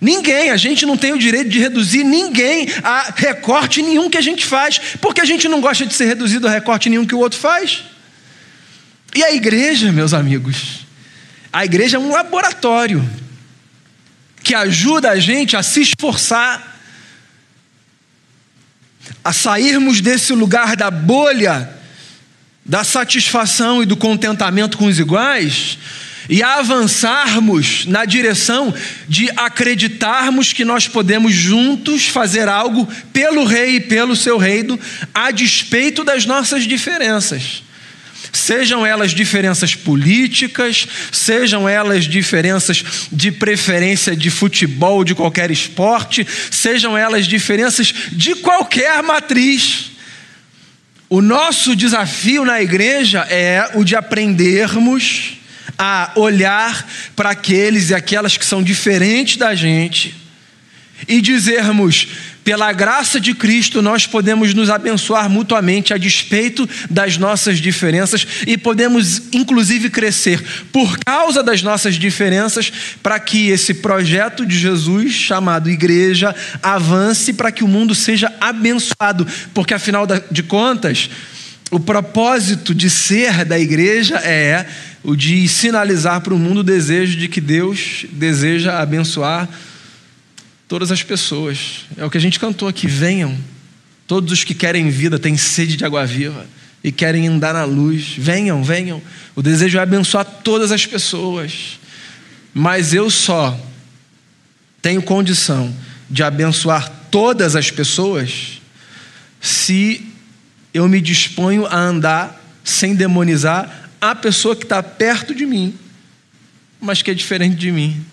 Ninguém, 0.00 0.50
a 0.50 0.56
gente 0.56 0.86
não 0.86 0.96
tem 0.96 1.12
o 1.12 1.18
direito 1.18 1.50
de 1.50 1.58
reduzir 1.58 2.04
ninguém 2.04 2.68
a 2.82 3.12
recorte 3.14 3.82
nenhum 3.82 4.08
que 4.08 4.16
a 4.16 4.20
gente 4.20 4.46
faz, 4.46 4.80
porque 5.00 5.20
a 5.20 5.24
gente 5.24 5.48
não 5.48 5.60
gosta 5.60 5.84
de 5.84 5.92
ser 5.92 6.06
reduzido 6.06 6.46
a 6.46 6.50
recorte 6.50 6.88
nenhum 6.88 7.04
que 7.04 7.14
o 7.14 7.18
outro 7.18 7.38
faz. 7.38 7.82
E 9.14 9.22
a 9.22 9.32
igreja, 9.34 9.90
meus 9.92 10.14
amigos, 10.14 10.86
a 11.52 11.64
igreja 11.64 11.96
é 11.96 12.00
um 12.00 12.12
laboratório 12.12 13.08
que 14.48 14.54
ajuda 14.54 15.10
a 15.10 15.20
gente 15.20 15.54
a 15.58 15.62
se 15.62 15.82
esforçar, 15.82 16.80
a 19.22 19.30
sairmos 19.30 20.00
desse 20.00 20.32
lugar 20.32 20.74
da 20.74 20.90
bolha 20.90 21.68
da 22.64 22.82
satisfação 22.82 23.82
e 23.82 23.86
do 23.86 23.94
contentamento 23.94 24.78
com 24.78 24.86
os 24.86 24.98
iguais 24.98 25.76
e 26.30 26.42
avançarmos 26.42 27.84
na 27.84 28.06
direção 28.06 28.74
de 29.06 29.30
acreditarmos 29.36 30.54
que 30.54 30.64
nós 30.64 30.88
podemos 30.88 31.34
juntos 31.34 32.08
fazer 32.08 32.48
algo 32.48 32.88
pelo 33.12 33.44
Rei 33.44 33.76
e 33.76 33.80
pelo 33.80 34.16
seu 34.16 34.38
reino, 34.38 34.80
a 35.12 35.30
despeito 35.30 36.02
das 36.02 36.24
nossas 36.24 36.64
diferenças. 36.64 37.62
Sejam 38.38 38.86
elas 38.86 39.10
diferenças 39.10 39.74
políticas, 39.74 40.86
sejam 41.10 41.68
elas 41.68 42.04
diferenças 42.04 42.84
de 43.10 43.32
preferência 43.32 44.14
de 44.14 44.30
futebol, 44.30 45.02
de 45.02 45.12
qualquer 45.12 45.50
esporte, 45.50 46.24
sejam 46.48 46.96
elas 46.96 47.26
diferenças 47.26 47.92
de 48.12 48.36
qualquer 48.36 49.02
matriz. 49.02 49.90
O 51.10 51.20
nosso 51.20 51.74
desafio 51.74 52.44
na 52.44 52.62
igreja 52.62 53.26
é 53.28 53.72
o 53.74 53.82
de 53.82 53.96
aprendermos 53.96 55.38
a 55.76 56.12
olhar 56.14 56.88
para 57.16 57.30
aqueles 57.30 57.90
e 57.90 57.94
aquelas 57.94 58.36
que 58.36 58.46
são 58.46 58.62
diferentes 58.62 59.36
da 59.36 59.52
gente 59.54 60.14
e 61.08 61.20
dizermos: 61.20 62.06
pela 62.48 62.72
graça 62.72 63.20
de 63.20 63.34
Cristo, 63.34 63.82
nós 63.82 64.06
podemos 64.06 64.54
nos 64.54 64.70
abençoar 64.70 65.28
mutuamente 65.28 65.92
a 65.92 65.98
despeito 65.98 66.66
das 66.88 67.18
nossas 67.18 67.58
diferenças 67.58 68.26
e 68.46 68.56
podemos, 68.56 69.24
inclusive, 69.34 69.90
crescer 69.90 70.42
por 70.72 70.96
causa 70.96 71.42
das 71.42 71.62
nossas 71.62 71.96
diferenças, 71.96 72.72
para 73.02 73.20
que 73.20 73.50
esse 73.50 73.74
projeto 73.74 74.46
de 74.46 74.58
Jesus, 74.58 75.12
chamado 75.12 75.68
igreja, 75.68 76.34
avance 76.62 77.34
para 77.34 77.52
que 77.52 77.62
o 77.62 77.68
mundo 77.68 77.94
seja 77.94 78.32
abençoado, 78.40 79.26
porque 79.52 79.74
afinal 79.74 80.06
de 80.06 80.42
contas, 80.42 81.10
o 81.70 81.78
propósito 81.78 82.74
de 82.74 82.88
ser 82.88 83.44
da 83.44 83.58
igreja 83.58 84.16
é 84.20 84.64
o 85.04 85.14
de 85.14 85.46
sinalizar 85.48 86.22
para 86.22 86.32
o 86.32 86.38
mundo 86.38 86.60
o 86.60 86.64
desejo 86.64 87.18
de 87.18 87.28
que 87.28 87.42
Deus 87.42 88.06
deseja 88.10 88.78
abençoar 88.78 89.46
todas 90.68 90.92
as 90.92 91.02
pessoas. 91.02 91.86
É 91.96 92.04
o 92.04 92.10
que 92.10 92.18
a 92.18 92.20
gente 92.20 92.38
cantou 92.38 92.68
aqui: 92.68 92.86
venham. 92.86 93.36
Todos 94.06 94.32
os 94.32 94.44
que 94.44 94.54
querem 94.54 94.88
vida, 94.88 95.18
têm 95.18 95.36
sede 95.36 95.76
de 95.76 95.84
água 95.84 96.06
viva 96.06 96.46
e 96.82 96.92
querem 96.92 97.26
andar 97.26 97.52
na 97.52 97.64
luz. 97.64 98.14
Venham, 98.16 98.62
venham. 98.62 99.02
O 99.34 99.42
desejo 99.42 99.78
é 99.78 99.82
abençoar 99.82 100.24
todas 100.24 100.70
as 100.70 100.86
pessoas. 100.86 101.78
Mas 102.54 102.94
eu 102.94 103.10
só 103.10 103.58
tenho 104.80 105.02
condição 105.02 105.74
de 106.08 106.22
abençoar 106.22 106.90
todas 107.10 107.54
as 107.54 107.70
pessoas 107.70 108.60
se 109.40 110.06
eu 110.72 110.88
me 110.88 111.00
disponho 111.00 111.66
a 111.66 111.76
andar 111.76 112.42
sem 112.64 112.94
demonizar 112.94 113.90
a 114.00 114.14
pessoa 114.14 114.54
que 114.54 114.62
está 114.62 114.82
perto 114.82 115.34
de 115.34 115.44
mim, 115.44 115.74
mas 116.80 117.02
que 117.02 117.10
é 117.10 117.14
diferente 117.14 117.56
de 117.56 117.70
mim. 117.70 118.04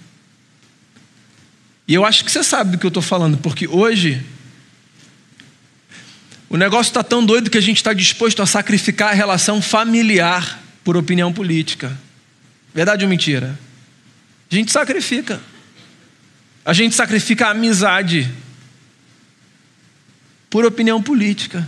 E 1.87 1.93
eu 1.93 2.05
acho 2.05 2.25
que 2.25 2.31
você 2.31 2.43
sabe 2.43 2.71
do 2.71 2.77
que 2.77 2.85
eu 2.85 2.89
estou 2.89 3.03
falando, 3.03 3.37
porque 3.37 3.67
hoje 3.67 4.23
o 6.49 6.57
negócio 6.57 6.89
está 6.89 7.03
tão 7.03 7.25
doido 7.25 7.49
que 7.49 7.57
a 7.57 7.61
gente 7.61 7.77
está 7.77 7.93
disposto 7.93 8.41
a 8.41 8.45
sacrificar 8.45 9.09
a 9.09 9.13
relação 9.13 9.61
familiar 9.61 10.63
por 10.83 10.95
opinião 10.95 11.33
política. 11.33 11.97
Verdade 12.73 13.03
ou 13.03 13.09
mentira? 13.09 13.59
A 14.51 14.55
gente 14.55 14.71
sacrifica. 14.71 15.41
A 16.63 16.73
gente 16.73 16.95
sacrifica 16.95 17.47
a 17.47 17.51
amizade 17.51 18.31
por 20.49 20.65
opinião 20.65 21.03
política. 21.03 21.67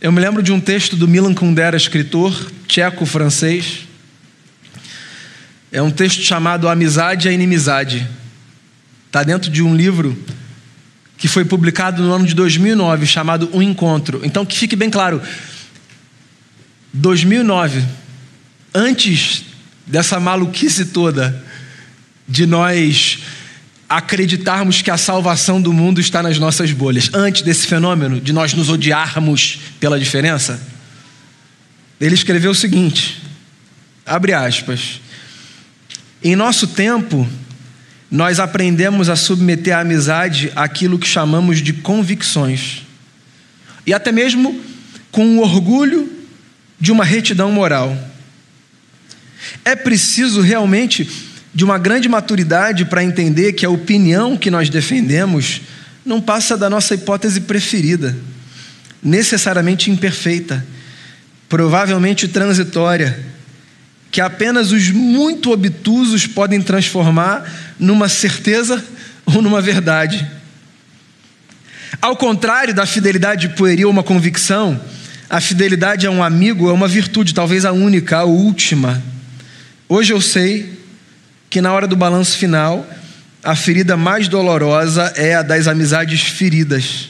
Eu 0.00 0.12
me 0.12 0.20
lembro 0.20 0.42
de 0.42 0.52
um 0.52 0.60
texto 0.60 0.94
do 0.94 1.08
Milan 1.08 1.34
Kundera, 1.34 1.76
escritor 1.76 2.52
tcheco-francês, 2.68 3.87
é 5.70 5.82
um 5.82 5.90
texto 5.90 6.22
chamado 6.22 6.68
Amizade 6.68 7.28
e 7.28 7.32
Inimizade. 7.32 8.06
Está 9.06 9.22
dentro 9.22 9.50
de 9.50 9.62
um 9.62 9.74
livro 9.74 10.16
que 11.16 11.28
foi 11.28 11.44
publicado 11.44 12.02
no 12.02 12.12
ano 12.12 12.26
de 12.26 12.34
2009, 12.34 13.06
chamado 13.06 13.50
O 13.52 13.62
Encontro. 13.62 14.20
Então, 14.24 14.46
que 14.46 14.56
fique 14.56 14.76
bem 14.76 14.88
claro: 14.88 15.20
2009, 16.92 17.84
antes 18.74 19.44
dessa 19.86 20.18
maluquice 20.20 20.86
toda 20.86 21.44
de 22.26 22.46
nós 22.46 23.18
acreditarmos 23.88 24.82
que 24.82 24.90
a 24.90 24.98
salvação 24.98 25.60
do 25.60 25.72
mundo 25.72 25.98
está 25.98 26.22
nas 26.22 26.38
nossas 26.38 26.72
bolhas, 26.72 27.10
antes 27.14 27.40
desse 27.42 27.66
fenômeno 27.66 28.20
de 28.20 28.32
nós 28.32 28.52
nos 28.52 28.68
odiarmos 28.68 29.58
pela 29.80 29.98
diferença? 29.98 30.60
Ele 32.00 32.14
escreveu 32.14 32.52
o 32.52 32.54
seguinte: 32.54 33.22
abre 34.06 34.32
aspas. 34.32 35.00
Em 36.22 36.34
nosso 36.34 36.66
tempo, 36.66 37.28
nós 38.10 38.40
aprendemos 38.40 39.08
a 39.08 39.16
submeter 39.16 39.76
a 39.76 39.80
amizade 39.80 40.50
àquilo 40.56 40.98
que 40.98 41.06
chamamos 41.06 41.62
de 41.62 41.72
convicções, 41.72 42.82
e 43.86 43.92
até 43.92 44.10
mesmo 44.10 44.60
com 45.10 45.38
o 45.38 45.40
orgulho 45.40 46.10
de 46.80 46.92
uma 46.92 47.04
retidão 47.04 47.50
moral. 47.52 47.96
É 49.64 49.76
preciso 49.76 50.40
realmente 50.40 51.08
de 51.54 51.64
uma 51.64 51.78
grande 51.78 52.08
maturidade 52.08 52.84
para 52.84 53.02
entender 53.02 53.52
que 53.52 53.64
a 53.64 53.70
opinião 53.70 54.36
que 54.36 54.50
nós 54.50 54.68
defendemos 54.68 55.62
não 56.04 56.20
passa 56.20 56.56
da 56.56 56.70
nossa 56.70 56.94
hipótese 56.94 57.40
preferida, 57.42 58.16
necessariamente 59.02 59.90
imperfeita, 59.90 60.64
provavelmente 61.48 62.28
transitória, 62.28 63.18
que 64.10 64.20
apenas 64.20 64.72
os 64.72 64.90
muito 64.90 65.52
obtusos 65.52 66.26
podem 66.26 66.60
transformar 66.62 67.74
numa 67.78 68.08
certeza 68.08 68.84
ou 69.26 69.42
numa 69.42 69.60
verdade. 69.60 70.26
Ao 72.00 72.16
contrário 72.16 72.74
da 72.74 72.86
fidelidade 72.86 73.48
pueril, 73.50 73.90
uma 73.90 74.02
convicção, 74.02 74.80
a 75.28 75.40
fidelidade 75.40 76.06
a 76.06 76.10
um 76.10 76.22
amigo 76.22 76.68
é 76.68 76.72
uma 76.72 76.88
virtude, 76.88 77.34
talvez 77.34 77.64
a 77.64 77.72
única, 77.72 78.18
a 78.18 78.24
última. 78.24 79.02
Hoje 79.88 80.12
eu 80.12 80.20
sei 80.20 80.78
que 81.50 81.60
na 81.60 81.72
hora 81.72 81.86
do 81.86 81.96
balanço 81.96 82.36
final, 82.36 82.86
a 83.42 83.56
ferida 83.56 83.96
mais 83.96 84.28
dolorosa 84.28 85.12
é 85.16 85.34
a 85.34 85.42
das 85.42 85.66
amizades 85.66 86.22
feridas. 86.22 87.08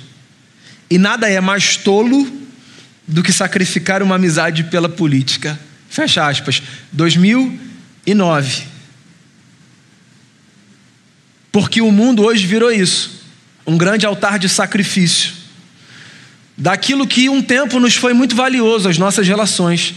E 0.90 0.98
nada 0.98 1.28
é 1.28 1.40
mais 1.40 1.76
tolo 1.76 2.30
do 3.06 3.22
que 3.22 3.32
sacrificar 3.32 4.02
uma 4.02 4.14
amizade 4.14 4.64
pela 4.64 4.88
política. 4.88 5.58
Fecha 5.88 6.26
aspas. 6.26 6.62
2009. 6.92 8.62
Porque 11.50 11.80
o 11.80 11.90
mundo 11.90 12.24
hoje 12.24 12.46
virou 12.46 12.70
isso 12.70 13.18
um 13.66 13.76
grande 13.76 14.06
altar 14.06 14.38
de 14.38 14.48
sacrifício 14.48 15.38
daquilo 16.58 17.06
que 17.06 17.28
um 17.28 17.40
tempo 17.40 17.78
nos 17.78 17.94
foi 17.94 18.12
muito 18.12 18.34
valioso, 18.34 18.88
as 18.88 18.98
nossas 18.98 19.28
relações. 19.28 19.94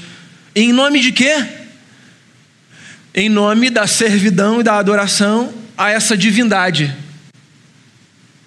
Em 0.55 0.71
nome 0.71 0.99
de 0.99 1.11
quê? 1.11 1.43
Em 3.15 3.27
nome 3.29 3.71
da 3.71 3.87
servidão 3.87 4.59
e 4.59 4.63
da 4.63 4.77
adoração 4.77 5.51
a 5.75 5.89
essa 5.89 6.15
divindade. 6.15 6.95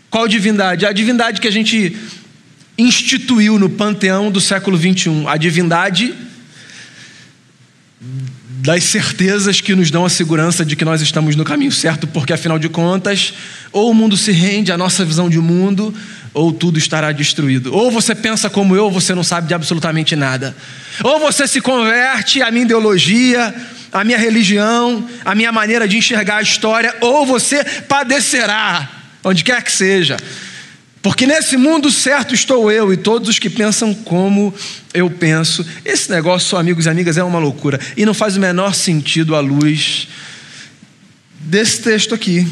Qual 0.09 0.29
divindade? 0.29 0.87
A 0.87 0.93
divindade 0.93 1.41
que 1.41 1.49
a 1.49 1.51
gente 1.51 1.97
instituiu 2.79 3.59
no 3.59 3.69
panteão 3.69 4.31
do 4.31 4.41
século 4.41 4.77
21, 4.77 5.29
a 5.29 5.37
divindade 5.37 6.15
das 8.65 8.85
certezas 8.85 9.61
que 9.61 9.75
nos 9.75 9.91
dão 9.91 10.05
a 10.05 10.09
segurança 10.09 10.65
de 10.65 10.75
que 10.75 10.85
nós 10.85 11.03
estamos 11.03 11.37
no 11.37 11.45
caminho 11.45 11.71
certo, 11.71 12.07
porque 12.07 12.33
afinal 12.33 12.59
de 12.59 12.69
contas, 12.69 13.35
ou 13.71 13.91
o 13.91 13.95
mundo 13.95 14.17
se 14.17 14.33
rende 14.33 14.73
à 14.73 14.79
nossa 14.79 15.05
visão 15.05 15.29
de 15.29 15.39
mundo, 15.39 15.95
ou 16.33 16.53
tudo 16.53 16.79
estará 16.79 17.13
destruído. 17.13 17.75
Ou 17.75 17.91
você 17.91 18.15
pensa 18.15 18.49
como 18.49 18.75
eu, 18.75 18.91
você 18.91 19.15
não 19.15 19.23
sabe 19.23 19.49
de 19.49 19.55
absolutamente 19.55 20.17
nada. 20.17 20.57
Ou 21.03 21.21
você 21.21 21.47
se 21.47 21.61
converte 21.61 22.41
à 22.41 22.51
minha 22.51 22.65
ideologia, 22.65 23.55
à 23.93 24.03
minha 24.03 24.19
religião, 24.19 25.09
à 25.25 25.35
minha 25.35 25.53
maneira 25.53 25.87
de 25.87 25.97
enxergar 25.97 26.39
a 26.39 26.43
história, 26.43 26.95
ou 27.01 27.27
você 27.27 27.63
padecerá, 27.87 28.89
onde 29.23 29.45
quer 29.45 29.63
que 29.63 29.71
seja. 29.71 30.17
Porque 31.05 31.27
nesse 31.27 31.59
mundo 31.59 31.91
certo 31.91 32.35
estou 32.35 32.73
eu 32.73 32.91
e 32.91 32.97
todos 32.97 33.29
os 33.29 33.39
que 33.39 33.51
pensam 33.51 33.93
como 33.93 34.55
eu 34.95 35.11
penso. 35.11 35.63
Esse 35.85 36.11
negócio, 36.11 36.57
amigos 36.57 36.87
e 36.87 36.89
amigas, 36.89 37.19
é 37.19 37.23
uma 37.23 37.39
loucura. 37.39 37.79
E 37.95 38.07
não 38.07 38.15
faz 38.15 38.39
o 38.39 38.41
menor 38.41 38.75
sentido 38.75 39.35
à 39.37 39.41
luz 39.41 40.09
desse 41.41 41.83
texto 41.83 42.15
aqui. 42.15 42.49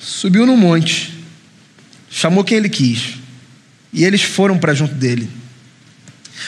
Subiu 0.00 0.44
no 0.44 0.56
monte, 0.56 1.14
chamou 2.10 2.42
quem 2.42 2.58
ele 2.58 2.68
quis, 2.68 3.14
e 3.92 4.04
eles 4.04 4.22
foram 4.22 4.58
para 4.58 4.74
junto 4.74 4.96
dele. 4.96 5.30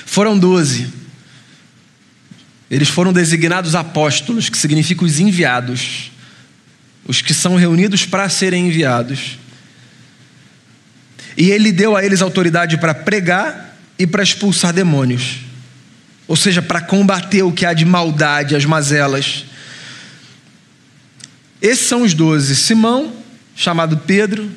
Foram 0.05 0.37
doze. 0.37 0.93
Eles 2.69 2.89
foram 2.89 3.13
designados 3.13 3.77
apóstolos, 3.77 4.49
que 4.49 4.59
significa 4.59 5.05
os 5.05 5.21
enviados, 5.21 6.11
os 7.07 7.23
que 7.23 7.33
são 7.33 7.55
reunidos 7.55 8.05
para 8.05 8.29
serem 8.29 8.67
enviados. 8.67 9.39
E 11.37 11.51
ele 11.51 11.73
deu 11.73 11.97
a 11.97 12.05
eles 12.05 12.23
autoridade 12.23 12.79
para 12.79 12.95
pregar 12.95 13.77
e 13.99 14.07
para 14.07 14.23
expulsar 14.23 14.73
demônios. 14.73 15.41
Ou 16.27 16.37
seja, 16.37 16.63
para 16.63 16.81
combater 16.81 17.43
o 17.43 17.53
que 17.53 17.67
há 17.67 17.73
de 17.73 17.85
maldade, 17.85 18.55
as 18.55 18.65
mazelas. 18.65 19.45
Esses 21.61 21.87
são 21.87 22.03
os 22.03 22.15
doze: 22.15 22.55
Simão, 22.55 23.13
chamado 23.55 23.99
Pedro, 23.99 24.51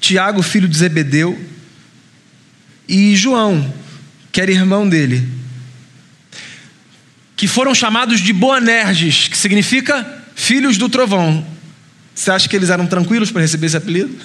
Tiago, 0.00 0.42
filho 0.42 0.68
de 0.68 0.76
Zebedeu, 0.76 1.38
e 2.88 3.16
João, 3.16 3.74
que 4.30 4.40
era 4.40 4.50
irmão 4.50 4.88
dele, 4.88 5.26
que 7.36 7.48
foram 7.48 7.74
chamados 7.74 8.20
de 8.20 8.32
Boanerges, 8.32 9.28
que 9.28 9.36
significa 9.36 10.22
filhos 10.34 10.78
do 10.78 10.88
trovão. 10.88 11.44
Você 12.14 12.30
acha 12.30 12.48
que 12.48 12.56
eles 12.56 12.70
eram 12.70 12.86
tranquilos 12.86 13.30
para 13.30 13.42
receber 13.42 13.66
esse 13.66 13.76
apelido? 13.76 14.16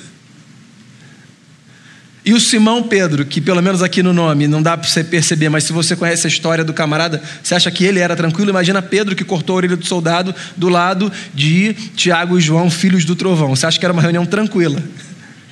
E 2.23 2.34
o 2.34 2.39
Simão 2.39 2.84
Pedro, 2.84 3.25
que 3.25 3.41
pelo 3.41 3.62
menos 3.63 3.81
aqui 3.81 4.03
no 4.03 4.13
nome 4.13 4.47
não 4.47 4.62
dá 4.62 4.77
para 4.77 4.88
você 4.88 5.03
perceber, 5.03 5.49
mas 5.49 5.63
se 5.63 5.73
você 5.73 5.95
conhece 5.95 6.27
a 6.27 6.29
história 6.29 6.63
do 6.63 6.71
camarada, 6.71 7.21
você 7.41 7.55
acha 7.55 7.71
que 7.71 7.84
ele 7.84 7.99
era 7.99 8.15
tranquilo? 8.15 8.51
Imagina 8.51 8.79
Pedro 8.79 9.15
que 9.15 9.23
cortou 9.23 9.55
a 9.55 9.57
orelha 9.57 9.75
do 9.75 9.86
soldado 9.86 10.34
do 10.55 10.69
lado 10.69 11.12
de 11.34 11.73
Tiago 11.95 12.38
e 12.38 12.41
João, 12.41 12.69
filhos 12.69 13.05
do 13.05 13.15
trovão. 13.15 13.55
Você 13.55 13.65
acha 13.65 13.79
que 13.79 13.86
era 13.86 13.93
uma 13.93 14.03
reunião 14.03 14.23
tranquila? 14.23 14.84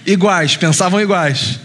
Iguais, 0.05 0.55
pensavam 0.57 1.01
iguais. 1.01 1.59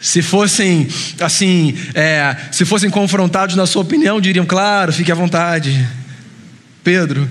Se 0.00 0.22
fossem 0.22 0.88
assim, 1.20 1.76
é, 1.94 2.34
se 2.50 2.64
fossem 2.64 2.88
confrontados 2.88 3.54
na 3.54 3.66
sua 3.66 3.82
opinião, 3.82 4.18
diriam, 4.18 4.46
claro, 4.46 4.94
fique 4.94 5.12
à 5.12 5.14
vontade. 5.14 5.86
Pedro, 6.82 7.28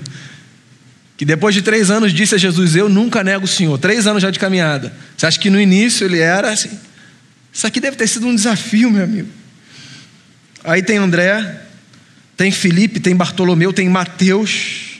que 1.20 1.24
depois 1.26 1.54
de 1.54 1.60
três 1.60 1.90
anos 1.90 2.14
disse 2.14 2.34
a 2.34 2.38
Jesus: 2.38 2.74
Eu 2.74 2.88
nunca 2.88 3.22
nego 3.22 3.44
o 3.44 3.46
Senhor. 3.46 3.76
Três 3.76 4.06
anos 4.06 4.22
já 4.22 4.30
de 4.30 4.38
caminhada. 4.38 4.90
Você 5.14 5.26
acha 5.26 5.38
que 5.38 5.50
no 5.50 5.60
início 5.60 6.06
ele 6.06 6.18
era 6.18 6.50
assim? 6.50 6.70
Isso 7.52 7.66
aqui 7.66 7.78
deve 7.78 7.94
ter 7.94 8.06
sido 8.06 8.26
um 8.26 8.34
desafio, 8.34 8.90
meu 8.90 9.04
amigo. 9.04 9.28
Aí 10.64 10.82
tem 10.82 10.96
André, 10.96 11.60
tem 12.38 12.50
Felipe, 12.50 12.98
tem 13.00 13.14
Bartolomeu, 13.14 13.70
tem 13.70 13.86
Mateus. 13.86 14.98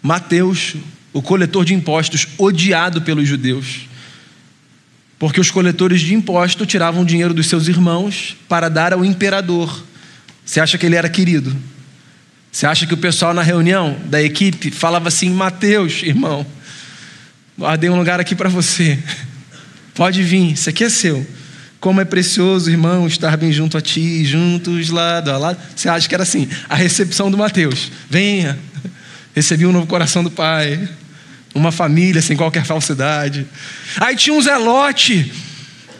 Mateus, 0.00 0.76
o 1.12 1.20
coletor 1.20 1.64
de 1.64 1.74
impostos, 1.74 2.28
odiado 2.38 3.02
pelos 3.02 3.26
judeus. 3.26 3.88
Porque 5.18 5.40
os 5.40 5.50
coletores 5.50 6.00
de 6.02 6.14
imposto 6.14 6.64
tiravam 6.64 7.04
dinheiro 7.04 7.34
dos 7.34 7.48
seus 7.48 7.66
irmãos 7.66 8.36
para 8.48 8.68
dar 8.68 8.92
ao 8.92 9.04
imperador. 9.04 9.84
Você 10.44 10.60
acha 10.60 10.78
que 10.78 10.86
ele 10.86 10.94
era 10.94 11.08
querido? 11.08 11.52
Você 12.58 12.66
acha 12.66 12.86
que 12.88 12.94
o 12.94 12.96
pessoal 12.96 13.32
na 13.32 13.40
reunião 13.40 13.96
da 14.06 14.20
equipe 14.20 14.72
falava 14.72 15.06
assim: 15.06 15.30
Mateus, 15.30 16.02
irmão, 16.02 16.44
guardei 17.56 17.88
um 17.88 17.96
lugar 17.96 18.18
aqui 18.18 18.34
para 18.34 18.48
você. 18.48 18.98
Pode 19.94 20.24
vir, 20.24 20.54
isso 20.54 20.68
aqui 20.68 20.82
é 20.82 20.88
seu. 20.88 21.24
Como 21.78 22.00
é 22.00 22.04
precioso, 22.04 22.68
irmão, 22.68 23.06
estar 23.06 23.36
bem 23.36 23.52
junto 23.52 23.78
a 23.78 23.80
ti, 23.80 24.24
juntos 24.24 24.90
lado 24.90 25.30
a 25.30 25.38
lado. 25.38 25.58
Você 25.76 25.88
acha 25.88 26.08
que 26.08 26.14
era 26.16 26.24
assim? 26.24 26.48
A 26.68 26.74
recepção 26.74 27.30
do 27.30 27.38
Mateus. 27.38 27.92
Venha, 28.10 28.58
recebi 29.36 29.64
um 29.64 29.70
novo 29.70 29.86
coração 29.86 30.24
do 30.24 30.30
Pai. 30.30 30.88
Uma 31.54 31.70
família 31.70 32.20
sem 32.20 32.36
qualquer 32.36 32.64
falsidade. 32.64 33.46
Aí 34.00 34.16
tinha 34.16 34.34
um 34.34 34.42
Zelote, 34.42 35.32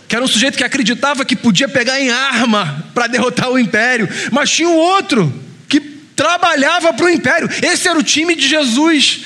que 0.09 0.17
era 0.17 0.25
um 0.25 0.29
sujeito 0.29 0.59
que 0.59 0.65
acreditava 0.65 1.25
que 1.25 1.37
podia 1.37 1.69
pegar 1.69 2.01
em 2.01 2.11
arma 2.11 2.85
para 2.93 3.07
derrotar 3.07 3.49
o 3.49 3.57
império. 3.57 4.09
Mas 4.33 4.51
tinha 4.51 4.69
um 4.69 4.77
outro 4.77 5.47
trabalhava 6.19 6.93
para 6.93 7.07
o 7.07 7.09
império. 7.09 7.49
Esse 7.63 7.87
era 7.87 7.97
o 7.97 8.03
time 8.03 8.35
de 8.35 8.49
Jesus. 8.49 9.21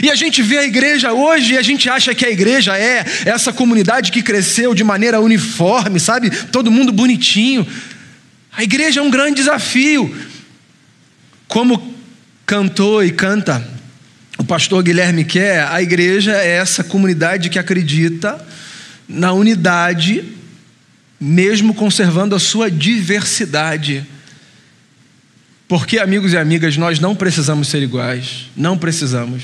E 0.00 0.08
a 0.08 0.14
gente 0.14 0.42
vê 0.42 0.58
a 0.58 0.64
igreja 0.64 1.12
hoje 1.12 1.54
e 1.54 1.58
a 1.58 1.62
gente 1.62 1.90
acha 1.90 2.14
que 2.14 2.24
a 2.24 2.30
igreja 2.30 2.78
é 2.78 3.04
essa 3.24 3.52
comunidade 3.52 4.12
que 4.12 4.22
cresceu 4.22 4.72
de 4.72 4.84
maneira 4.84 5.20
uniforme, 5.20 5.98
sabe? 5.98 6.30
Todo 6.30 6.70
mundo 6.70 6.92
bonitinho. 6.92 7.66
A 8.56 8.62
igreja 8.62 9.00
é 9.00 9.02
um 9.02 9.10
grande 9.10 9.36
desafio. 9.36 10.16
Como 11.48 11.94
cantou 12.46 13.02
e 13.02 13.10
canta 13.10 13.66
o 14.38 14.44
pastor 14.44 14.84
Guilherme 14.84 15.24
quer, 15.24 15.66
a 15.66 15.82
igreja 15.82 16.36
é 16.36 16.58
essa 16.58 16.84
comunidade 16.84 17.48
que 17.48 17.58
acredita 17.58 18.38
na 19.08 19.32
unidade, 19.32 20.24
mesmo 21.18 21.74
conservando 21.74 22.36
a 22.36 22.38
sua 22.38 22.70
diversidade. 22.70 24.06
Porque, 25.68 25.98
amigos 25.98 26.32
e 26.32 26.36
amigas, 26.36 26.76
nós 26.76 27.00
não 27.00 27.14
precisamos 27.14 27.68
ser 27.68 27.82
iguais. 27.82 28.46
Não 28.56 28.78
precisamos. 28.78 29.42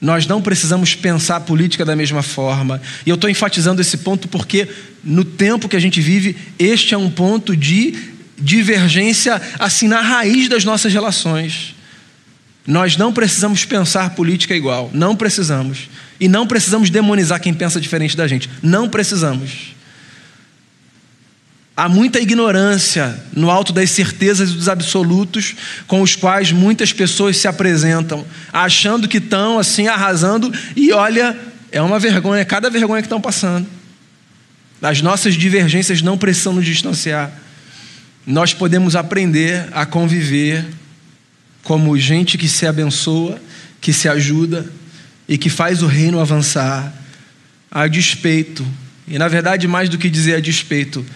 Nós 0.00 0.26
não 0.26 0.40
precisamos 0.40 0.94
pensar 0.94 1.36
a 1.36 1.40
política 1.40 1.84
da 1.84 1.96
mesma 1.96 2.22
forma. 2.22 2.80
E 3.04 3.10
eu 3.10 3.14
estou 3.14 3.28
enfatizando 3.28 3.80
esse 3.80 3.98
ponto 3.98 4.28
porque, 4.28 4.68
no 5.02 5.24
tempo 5.24 5.68
que 5.68 5.76
a 5.76 5.80
gente 5.80 6.00
vive, 6.00 6.36
este 6.58 6.94
é 6.94 6.98
um 6.98 7.10
ponto 7.10 7.56
de 7.56 7.94
divergência, 8.38 9.40
assim, 9.58 9.88
na 9.88 10.00
raiz 10.00 10.48
das 10.48 10.64
nossas 10.64 10.92
relações. 10.92 11.74
Nós 12.66 12.96
não 12.96 13.12
precisamos 13.12 13.64
pensar 13.64 14.10
política 14.10 14.54
igual. 14.54 14.90
Não 14.92 15.16
precisamos. 15.16 15.88
E 16.20 16.28
não 16.28 16.46
precisamos 16.46 16.90
demonizar 16.90 17.40
quem 17.40 17.54
pensa 17.54 17.80
diferente 17.80 18.16
da 18.16 18.28
gente. 18.28 18.48
Não 18.62 18.88
precisamos. 18.88 19.77
Há 21.78 21.88
muita 21.88 22.18
ignorância 22.18 23.16
no 23.32 23.48
alto 23.48 23.72
das 23.72 23.92
certezas 23.92 24.50
e 24.50 24.54
dos 24.54 24.68
absolutos 24.68 25.54
com 25.86 26.02
os 26.02 26.16
quais 26.16 26.50
muitas 26.50 26.92
pessoas 26.92 27.36
se 27.36 27.46
apresentam, 27.46 28.26
achando 28.52 29.06
que 29.06 29.18
estão 29.18 29.60
assim 29.60 29.86
arrasando 29.86 30.52
e 30.74 30.90
olha, 30.90 31.38
é 31.70 31.80
uma 31.80 32.00
vergonha, 32.00 32.44
cada 32.44 32.68
vergonha 32.68 33.00
que 33.00 33.06
estão 33.06 33.20
passando. 33.20 33.64
As 34.82 35.00
nossas 35.00 35.36
divergências 35.36 36.02
não 36.02 36.18
precisam 36.18 36.52
nos 36.52 36.66
distanciar. 36.66 37.30
Nós 38.26 38.52
podemos 38.52 38.96
aprender 38.96 39.68
a 39.70 39.86
conviver 39.86 40.66
como 41.62 41.96
gente 41.96 42.36
que 42.36 42.48
se 42.48 42.66
abençoa, 42.66 43.40
que 43.80 43.92
se 43.92 44.08
ajuda 44.08 44.66
e 45.28 45.38
que 45.38 45.48
faz 45.48 45.80
o 45.80 45.86
reino 45.86 46.18
avançar 46.18 46.92
a 47.70 47.86
despeito. 47.86 48.66
E 49.06 49.16
na 49.16 49.28
verdade, 49.28 49.68
mais 49.68 49.88
do 49.88 49.96
que 49.96 50.10
dizer 50.10 50.34
a 50.34 50.40
despeito, 50.40 51.06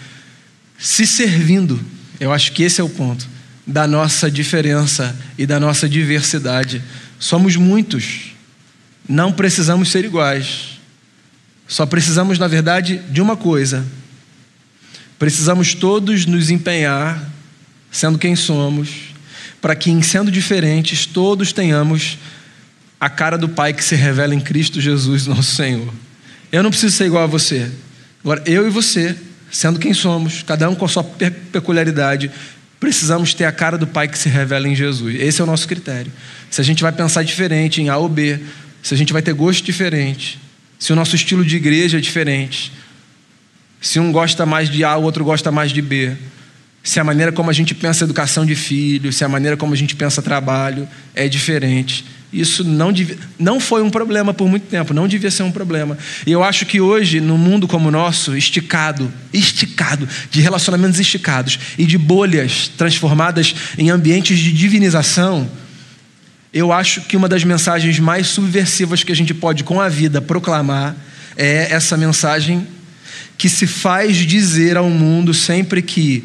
se 0.83 1.07
servindo. 1.07 1.79
Eu 2.19 2.33
acho 2.33 2.51
que 2.51 2.61
esse 2.61 2.81
é 2.81 2.83
o 2.83 2.89
ponto 2.89 3.25
da 3.65 3.87
nossa 3.87 4.29
diferença 4.29 5.17
e 5.37 5.45
da 5.45 5.57
nossa 5.57 5.87
diversidade. 5.87 6.83
Somos 7.17 7.55
muitos, 7.55 8.33
não 9.07 9.31
precisamos 9.31 9.89
ser 9.89 10.03
iguais. 10.03 10.77
Só 11.69 11.85
precisamos, 11.85 12.37
na 12.37 12.49
verdade, 12.49 12.97
de 13.09 13.21
uma 13.21 13.37
coisa. 13.37 13.85
Precisamos 15.17 15.73
todos 15.73 16.25
nos 16.25 16.49
empenhar, 16.49 17.31
sendo 17.89 18.19
quem 18.19 18.35
somos, 18.35 18.89
para 19.61 19.77
que, 19.77 19.89
em 19.89 20.01
sendo 20.01 20.29
diferentes, 20.29 21.05
todos 21.05 21.53
tenhamos 21.53 22.17
a 22.99 23.09
cara 23.09 23.37
do 23.37 23.47
Pai 23.47 23.71
que 23.71 23.83
se 23.83 23.95
revela 23.95 24.35
em 24.35 24.41
Cristo 24.41 24.81
Jesus, 24.81 25.27
nosso 25.27 25.55
Senhor. 25.55 25.93
Eu 26.51 26.61
não 26.61 26.69
preciso 26.69 26.93
ser 26.93 27.05
igual 27.05 27.23
a 27.23 27.27
você. 27.27 27.71
Agora, 28.21 28.43
eu 28.45 28.67
e 28.67 28.69
você 28.69 29.15
sendo 29.53 29.79
quem 29.79 29.93
somos, 29.93 30.41
cada 30.41 30.67
um 30.67 30.73
com 30.73 30.83
a 30.83 30.87
sua 30.87 31.03
peculiaridade, 31.03 32.31
precisamos 32.79 33.35
ter 33.35 33.45
a 33.45 33.51
cara 33.51 33.77
do 33.77 33.85
Pai 33.85 34.07
que 34.07 34.17
se 34.17 34.27
revela 34.27 34.67
em 34.67 34.75
Jesus. 34.75 35.15
Esse 35.19 35.41
é 35.41 35.43
o 35.43 35.47
nosso 35.47 35.67
critério. 35.67 36.11
Se 36.49 36.59
a 36.59 36.63
gente 36.63 36.81
vai 36.81 36.91
pensar 36.91 37.21
diferente 37.21 37.79
em 37.79 37.87
A 37.87 37.95
ou 37.97 38.09
B, 38.09 38.39
se 38.81 38.95
a 38.95 38.97
gente 38.97 39.13
vai 39.13 39.21
ter 39.21 39.31
gosto 39.31 39.63
diferente, 39.63 40.39
se 40.79 40.91
o 40.91 40.95
nosso 40.95 41.15
estilo 41.15 41.45
de 41.45 41.55
igreja 41.55 41.99
é 41.99 42.01
diferente, 42.01 42.73
se 43.79 43.99
um 43.99 44.11
gosta 44.11 44.43
mais 44.43 44.69
de 44.69 44.83
A, 44.83 44.97
o 44.97 45.03
outro 45.03 45.23
gosta 45.23 45.51
mais 45.51 45.71
de 45.71 45.83
B, 45.83 46.13
se 46.81 46.99
a 46.99 47.03
maneira 47.03 47.31
como 47.31 47.51
a 47.51 47.53
gente 47.53 47.75
pensa 47.75 48.05
educação 48.05 48.47
de 48.47 48.55
filhos, 48.55 49.17
se 49.17 49.23
a 49.23 49.29
maneira 49.29 49.55
como 49.55 49.73
a 49.73 49.77
gente 49.77 49.95
pensa 49.95 50.19
trabalho 50.19 50.89
é 51.13 51.27
diferente, 51.27 52.03
isso 52.33 52.63
não, 52.63 52.91
devia, 52.91 53.15
não 53.37 53.59
foi 53.59 53.83
um 53.83 53.91
problema 53.91 54.33
por 54.33 54.49
muito 54.49 54.65
tempo, 54.65 54.93
não 54.93 55.07
devia 55.07 55.29
ser 55.29 55.43
um 55.43 55.51
problema. 55.51 55.97
E 56.25 56.31
eu 56.31 56.43
acho 56.43 56.65
que 56.65 56.81
hoje, 56.81 57.21
no 57.21 57.37
mundo 57.37 57.67
como 57.67 57.89
o 57.89 57.91
nosso, 57.91 58.35
esticado, 58.35 59.13
esticado, 59.31 60.09
de 60.31 60.41
relacionamentos 60.41 60.99
esticados 60.99 61.59
e 61.77 61.85
de 61.85 61.97
bolhas 61.97 62.67
transformadas 62.69 63.53
em 63.77 63.91
ambientes 63.91 64.39
de 64.39 64.51
divinização, 64.51 65.47
eu 66.51 66.71
acho 66.71 67.01
que 67.01 67.15
uma 67.15 67.29
das 67.29 67.43
mensagens 67.43 67.99
mais 67.99 68.27
subversivas 68.27 69.03
que 69.03 69.11
a 69.11 69.15
gente 69.15 69.33
pode, 69.33 69.63
com 69.63 69.79
a 69.79 69.87
vida, 69.87 70.19
proclamar 70.19 70.95
é 71.37 71.67
essa 71.71 71.95
mensagem 71.95 72.67
que 73.37 73.47
se 73.49 73.67
faz 73.67 74.17
dizer 74.17 74.77
ao 74.77 74.89
mundo 74.89 75.33
sempre 75.33 75.81
que, 75.81 76.23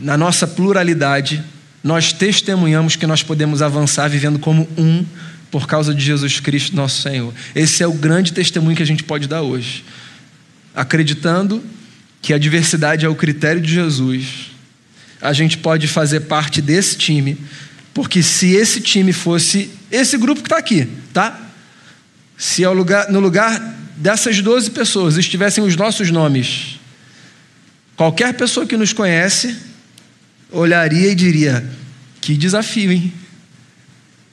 na 0.00 0.16
nossa 0.16 0.46
pluralidade, 0.46 1.42
nós 1.84 2.14
testemunhamos 2.14 2.96
que 2.96 3.06
nós 3.06 3.22
podemos 3.22 3.60
avançar 3.60 4.08
vivendo 4.08 4.38
como 4.38 4.66
um 4.78 5.04
por 5.50 5.66
causa 5.68 5.94
de 5.94 6.02
Jesus 6.02 6.40
Cristo, 6.40 6.74
nosso 6.74 7.02
Senhor. 7.02 7.32
Esse 7.54 7.82
é 7.82 7.86
o 7.86 7.92
grande 7.92 8.32
testemunho 8.32 8.74
que 8.74 8.82
a 8.82 8.86
gente 8.86 9.04
pode 9.04 9.28
dar 9.28 9.42
hoje. 9.42 9.84
Acreditando 10.74 11.62
que 12.22 12.32
a 12.32 12.38
diversidade 12.38 13.04
é 13.04 13.08
o 13.08 13.14
critério 13.14 13.60
de 13.60 13.70
Jesus, 13.70 14.50
a 15.20 15.34
gente 15.34 15.58
pode 15.58 15.86
fazer 15.86 16.20
parte 16.20 16.62
desse 16.62 16.96
time, 16.96 17.36
porque 17.92 18.22
se 18.22 18.54
esse 18.54 18.80
time 18.80 19.12
fosse 19.12 19.70
esse 19.90 20.16
grupo 20.16 20.40
que 20.40 20.46
está 20.46 20.56
aqui, 20.56 20.88
tá? 21.12 21.38
Se 22.36 22.66
lugar, 22.66 23.10
no 23.10 23.20
lugar 23.20 23.60
dessas 23.96 24.40
12 24.40 24.70
pessoas 24.70 25.18
estivessem 25.18 25.62
os 25.62 25.76
nossos 25.76 26.10
nomes, 26.10 26.80
qualquer 27.94 28.32
pessoa 28.34 28.66
que 28.66 28.76
nos 28.76 28.92
conhece 28.92 29.73
olharia 30.54 31.10
e 31.10 31.14
diria: 31.14 31.68
que 32.20 32.36
desafio, 32.36 32.92
hein? 32.92 33.12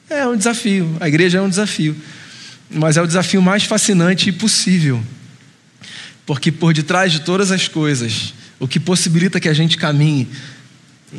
É 0.09 0.27
um 0.27 0.35
desafio, 0.35 0.95
a 0.99 1.07
igreja 1.07 1.37
é 1.37 1.41
um 1.41 1.49
desafio, 1.49 1.95
mas 2.69 2.97
é 2.97 3.01
o 3.01 3.07
desafio 3.07 3.41
mais 3.41 3.63
fascinante 3.63 4.31
possível, 4.31 5.01
porque 6.25 6.51
por 6.51 6.73
detrás 6.73 7.11
de 7.11 7.21
todas 7.21 7.49
as 7.49 7.67
coisas, 7.67 8.33
o 8.59 8.67
que 8.67 8.79
possibilita 8.79 9.39
que 9.39 9.49
a 9.49 9.53
gente 9.53 9.77
caminhe 9.77 10.27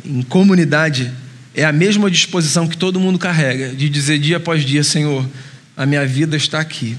em 0.05 0.21
comunidade 0.21 1.11
é 1.55 1.65
a 1.65 1.71
mesma 1.71 2.09
disposição 2.09 2.67
que 2.67 2.77
todo 2.77 2.99
mundo 2.99 3.19
carrega, 3.19 3.69
de 3.69 3.89
dizer 3.89 4.19
dia 4.19 4.37
após 4.37 4.63
dia: 4.63 4.83
Senhor, 4.83 5.27
a 5.75 5.85
minha 5.85 6.05
vida 6.05 6.37
está 6.37 6.59
aqui, 6.59 6.95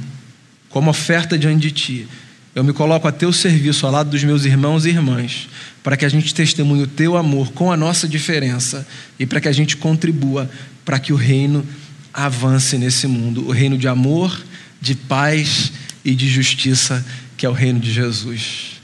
como 0.68 0.90
oferta 0.90 1.38
diante 1.38 1.60
de 1.60 1.70
Ti. 1.70 2.08
Eu 2.54 2.62
me 2.62 2.72
coloco 2.72 3.08
a 3.08 3.12
teu 3.12 3.32
serviço 3.32 3.84
ao 3.84 3.90
lado 3.90 4.10
dos 4.10 4.22
meus 4.22 4.44
irmãos 4.44 4.86
e 4.86 4.90
irmãs, 4.90 5.48
para 5.82 5.96
que 5.96 6.04
a 6.04 6.08
gente 6.08 6.32
testemunhe 6.32 6.84
o 6.84 6.86
teu 6.86 7.16
amor 7.16 7.52
com 7.52 7.72
a 7.72 7.76
nossa 7.76 8.06
diferença 8.06 8.86
e 9.18 9.26
para 9.26 9.40
que 9.40 9.48
a 9.48 9.52
gente 9.52 9.76
contribua 9.76 10.48
para 10.84 11.00
que 11.00 11.12
o 11.12 11.16
reino 11.16 11.66
avance 12.12 12.78
nesse 12.78 13.08
mundo 13.08 13.48
o 13.48 13.50
reino 13.50 13.76
de 13.76 13.88
amor, 13.88 14.40
de 14.80 14.94
paz 14.94 15.72
e 16.04 16.14
de 16.14 16.28
justiça, 16.28 17.04
que 17.36 17.44
é 17.44 17.48
o 17.48 17.52
reino 17.52 17.80
de 17.80 17.92
Jesus. 17.92 18.80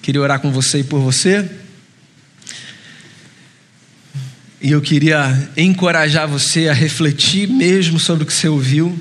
Queria 0.00 0.20
orar 0.20 0.38
com 0.38 0.52
você 0.52 0.78
e 0.78 0.84
por 0.84 1.00
você. 1.00 1.50
E 4.62 4.70
eu 4.70 4.80
queria 4.80 5.50
encorajar 5.56 6.28
você 6.28 6.68
a 6.68 6.72
refletir 6.72 7.48
mesmo 7.48 7.98
sobre 7.98 8.22
o 8.22 8.26
que 8.26 8.32
você 8.32 8.46
ouviu 8.46 8.96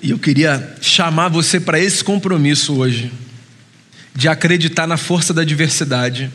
E 0.00 0.10
eu 0.10 0.18
queria 0.18 0.76
chamar 0.80 1.28
você 1.28 1.58
para 1.58 1.78
esse 1.80 2.04
compromisso 2.04 2.74
hoje, 2.74 3.10
de 4.14 4.28
acreditar 4.28 4.86
na 4.86 4.96
força 4.96 5.34
da 5.34 5.42
diversidade, 5.42 6.30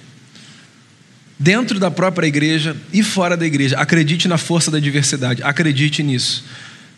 dentro 1.39 1.79
da 1.79 1.89
própria 1.89 2.27
igreja 2.27 2.75
e 2.91 3.01
fora 3.01 3.37
da 3.37 3.45
igreja. 3.45 3.77
Acredite 3.77 4.27
na 4.27 4.37
força 4.37 4.69
da 4.69 4.79
diversidade, 4.79 5.41
acredite 5.43 6.03
nisso. 6.03 6.43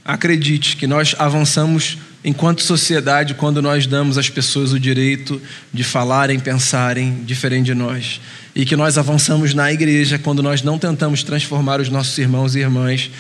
Acredite 0.04 0.78
que 0.78 0.86
nós 0.86 1.16
avançamos 1.18 1.98
enquanto 2.24 2.62
sociedade 2.64 3.36
quando 3.36 3.62
nós 3.62 3.86
damos 3.86 4.18
às 4.18 4.30
pessoas 4.30 4.72
o 4.72 4.80
direito 4.80 5.42
de 5.74 5.84
falarem, 5.84 6.40
pensarem 6.40 7.24
diferente 7.24 7.66
de 7.66 7.74
nós. 7.76 8.20
E 8.56 8.66
que 8.66 8.76
nós 8.76 8.98
avançamos 8.98 9.54
na 9.54 9.72
igreja 9.72 10.18
quando 10.18 10.42
nós 10.42 10.62
não 10.62 10.80
tentamos 10.80 11.24
transformar 11.24 11.80
os 11.80 11.90
nossos 11.90 12.18
irmãos 12.18 12.56
e 12.56 12.60
irmãs 12.60 13.12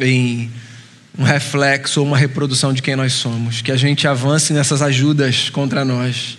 em 0.00 0.50
um 1.18 1.24
reflexo 1.24 2.00
ou 2.00 2.06
uma 2.06 2.16
reprodução 2.16 2.72
de 2.72 2.80
quem 2.80 2.94
nós 2.94 3.12
somos. 3.12 3.60
Que 3.60 3.72
a 3.72 3.76
gente 3.76 4.06
avance 4.06 4.52
nessas 4.52 4.80
ajudas 4.80 5.50
contra 5.50 5.84
nós 5.84 6.38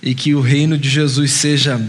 e 0.00 0.14
que 0.14 0.34
o 0.34 0.40
reino 0.40 0.78
de 0.78 0.88
Jesus 0.88 1.32
seja 1.32 1.80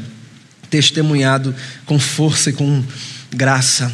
testemunhado 0.70 1.54
com 1.86 2.00
força 2.00 2.50
e 2.50 2.54
com 2.54 2.84
graça. 3.30 3.92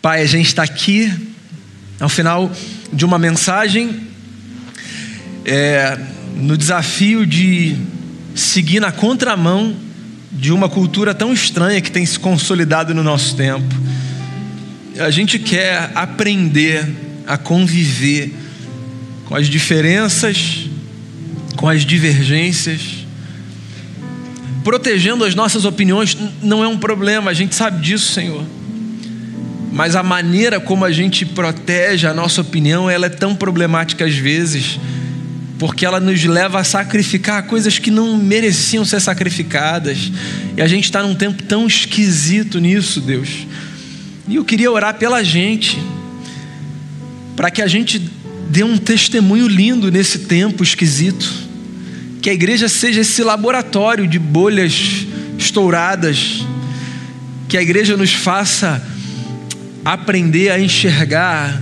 Pai, 0.00 0.22
a 0.22 0.26
gente 0.26 0.46
está 0.46 0.62
aqui 0.62 1.12
ao 2.00 2.08
final 2.08 2.50
de 2.92 3.04
uma 3.04 3.18
mensagem 3.18 4.08
é, 5.44 5.98
no 6.34 6.56
desafio 6.56 7.26
de 7.26 7.76
seguir 8.34 8.80
na 8.80 8.90
contramão 8.90 9.76
de 10.32 10.52
uma 10.52 10.68
cultura 10.68 11.14
tão 11.14 11.32
estranha 11.32 11.80
que 11.80 11.90
tem 11.90 12.06
se 12.06 12.18
consolidado 12.18 12.94
no 12.94 13.02
nosso 13.02 13.36
tempo. 13.36 13.74
A 14.98 15.10
gente 15.10 15.38
quer 15.38 15.90
aprender 15.94 17.11
a 17.26 17.36
conviver 17.36 18.34
com 19.26 19.36
as 19.36 19.46
diferenças, 19.46 20.66
com 21.56 21.68
as 21.68 21.84
divergências. 21.84 22.80
Protegendo 24.64 25.24
as 25.24 25.34
nossas 25.34 25.64
opiniões 25.64 26.16
não 26.42 26.62
é 26.62 26.68
um 26.68 26.78
problema, 26.78 27.30
a 27.30 27.34
gente 27.34 27.54
sabe 27.54 27.82
disso, 27.82 28.12
Senhor. 28.12 28.44
Mas 29.72 29.96
a 29.96 30.02
maneira 30.02 30.60
como 30.60 30.84
a 30.84 30.92
gente 30.92 31.24
protege 31.24 32.06
a 32.06 32.12
nossa 32.12 32.42
opinião, 32.42 32.90
ela 32.90 33.06
é 33.06 33.08
tão 33.08 33.34
problemática 33.34 34.04
às 34.04 34.14
vezes, 34.14 34.78
porque 35.58 35.86
ela 35.86 35.98
nos 35.98 36.22
leva 36.24 36.60
a 36.60 36.64
sacrificar 36.64 37.44
coisas 37.44 37.78
que 37.78 37.90
não 37.90 38.16
mereciam 38.16 38.84
ser 38.84 39.00
sacrificadas. 39.00 40.12
E 40.56 40.60
a 40.60 40.66
gente 40.66 40.84
está 40.84 41.02
num 41.02 41.14
tempo 41.14 41.42
tão 41.44 41.66
esquisito 41.66 42.58
nisso, 42.58 43.00
Deus. 43.00 43.46
E 44.28 44.36
eu 44.36 44.44
queria 44.44 44.70
orar 44.70 44.94
pela 44.94 45.24
gente, 45.24 45.82
para 47.42 47.50
que 47.50 47.60
a 47.60 47.66
gente 47.66 47.98
dê 48.50 48.62
um 48.62 48.78
testemunho 48.78 49.48
lindo 49.48 49.90
nesse 49.90 50.20
tempo 50.20 50.62
esquisito. 50.62 51.28
Que 52.20 52.30
a 52.30 52.32
igreja 52.32 52.68
seja 52.68 53.00
esse 53.00 53.20
laboratório 53.24 54.06
de 54.06 54.16
bolhas 54.16 55.08
estouradas. 55.36 56.46
Que 57.48 57.56
a 57.56 57.62
igreja 57.62 57.96
nos 57.96 58.12
faça 58.12 58.80
aprender 59.84 60.50
a 60.50 60.60
enxergar 60.60 61.60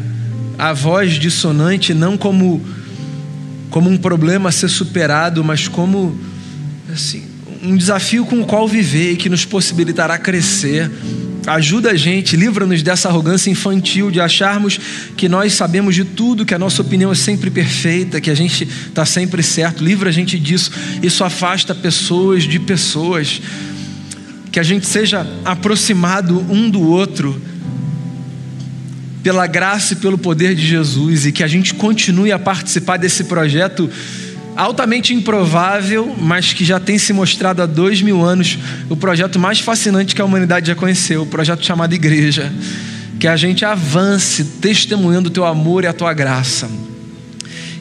a 0.58 0.74
voz 0.74 1.14
dissonante 1.14 1.94
não 1.94 2.18
como 2.18 2.62
como 3.70 3.88
um 3.88 3.96
problema 3.96 4.50
a 4.50 4.52
ser 4.52 4.68
superado, 4.68 5.42
mas 5.42 5.66
como 5.66 6.20
assim, 6.92 7.24
um 7.62 7.74
desafio 7.74 8.26
com 8.26 8.42
o 8.42 8.44
qual 8.44 8.68
viver 8.68 9.12
e 9.12 9.16
que 9.16 9.30
nos 9.30 9.46
possibilitará 9.46 10.18
crescer. 10.18 10.90
Ajuda 11.46 11.92
a 11.92 11.96
gente, 11.96 12.36
livra-nos 12.36 12.82
dessa 12.82 13.08
arrogância 13.08 13.50
infantil 13.50 14.10
de 14.10 14.20
acharmos 14.20 14.78
que 15.16 15.28
nós 15.28 15.54
sabemos 15.54 15.94
de 15.94 16.04
tudo, 16.04 16.44
que 16.44 16.54
a 16.54 16.58
nossa 16.58 16.82
opinião 16.82 17.10
é 17.10 17.14
sempre 17.14 17.50
perfeita, 17.50 18.20
que 18.20 18.30
a 18.30 18.34
gente 18.34 18.64
está 18.64 19.06
sempre 19.06 19.42
certo. 19.42 19.82
Livra 19.82 20.10
a 20.10 20.12
gente 20.12 20.38
disso. 20.38 20.70
Isso 21.02 21.24
afasta 21.24 21.74
pessoas 21.74 22.44
de 22.44 22.58
pessoas. 22.58 23.40
Que 24.52 24.60
a 24.60 24.62
gente 24.62 24.86
seja 24.86 25.26
aproximado 25.44 26.44
um 26.50 26.68
do 26.68 26.82
outro 26.82 27.40
pela 29.22 29.46
graça 29.46 29.92
e 29.92 29.96
pelo 29.96 30.18
poder 30.18 30.54
de 30.54 30.66
Jesus 30.66 31.26
e 31.26 31.32
que 31.32 31.42
a 31.42 31.46
gente 31.46 31.74
continue 31.74 32.32
a 32.32 32.38
participar 32.38 32.96
desse 32.96 33.24
projeto 33.24 33.88
altamente 34.60 35.14
improvável, 35.14 36.14
mas 36.20 36.52
que 36.52 36.66
já 36.66 36.78
tem 36.78 36.98
se 36.98 37.14
mostrado 37.14 37.62
há 37.62 37.66
dois 37.66 38.02
mil 38.02 38.22
anos 38.22 38.58
o 38.90 38.96
projeto 38.96 39.38
mais 39.38 39.58
fascinante 39.58 40.14
que 40.14 40.20
a 40.20 40.24
humanidade 40.24 40.66
já 40.66 40.74
conheceu, 40.74 41.22
o 41.22 41.26
projeto 41.26 41.64
chamado 41.64 41.94
Igreja. 41.94 42.52
Que 43.18 43.26
a 43.26 43.36
gente 43.36 43.64
avance 43.64 44.44
testemunhando 44.60 45.28
o 45.28 45.32
teu 45.32 45.46
amor 45.46 45.84
e 45.84 45.86
a 45.86 45.94
tua 45.94 46.12
graça. 46.12 46.70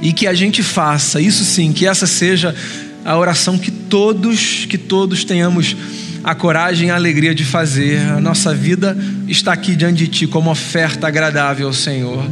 E 0.02 0.14
que 0.14 0.26
a 0.26 0.34
gente 0.34 0.64
faça, 0.64 1.20
isso 1.20 1.44
sim, 1.44 1.74
que 1.74 1.86
essa 1.86 2.08
seja 2.08 2.56
a 3.04 3.18
oração 3.18 3.58
que 3.58 3.72
todos, 3.72 4.66
que 4.66 4.78
todos 4.78 5.26
tenhamos 5.26 5.76
a 6.24 6.34
coragem 6.34 6.88
e 6.88 6.92
a 6.92 6.96
alegria 6.96 7.36
de 7.36 7.44
fazer. 7.44 8.00
A 8.10 8.22
nossa 8.22 8.54
vida 8.54 8.98
está 9.28 9.52
aqui 9.52 9.76
diante 9.76 10.06
de 10.06 10.08
Ti 10.08 10.28
como 10.28 10.50
oferta 10.50 11.08
agradável 11.08 11.68
ao 11.68 11.74
Senhor. 11.74 12.26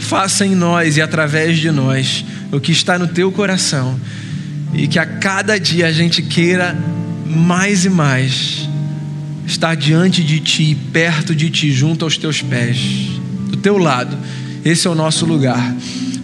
Faça 0.00 0.44
em 0.44 0.54
nós 0.56 0.96
e 0.96 1.02
através 1.02 1.58
de 1.58 1.70
nós 1.70 2.24
o 2.56 2.60
que 2.60 2.72
está 2.72 2.98
no 2.98 3.08
Teu 3.08 3.30
coração 3.32 3.98
e 4.72 4.86
que 4.86 4.98
a 4.98 5.06
cada 5.06 5.58
dia 5.58 5.86
a 5.86 5.92
gente 5.92 6.22
queira 6.22 6.76
mais 7.26 7.84
e 7.84 7.90
mais 7.90 8.68
estar 9.46 9.74
diante 9.74 10.22
de 10.22 10.40
Ti, 10.40 10.76
perto 10.92 11.34
de 11.34 11.50
Ti, 11.50 11.70
junto 11.72 12.04
aos 12.04 12.16
Teus 12.16 12.42
pés, 12.42 12.78
do 13.50 13.56
Teu 13.56 13.78
lado. 13.78 14.16
Esse 14.64 14.86
é 14.86 14.90
o 14.90 14.94
nosso 14.94 15.26
lugar. 15.26 15.74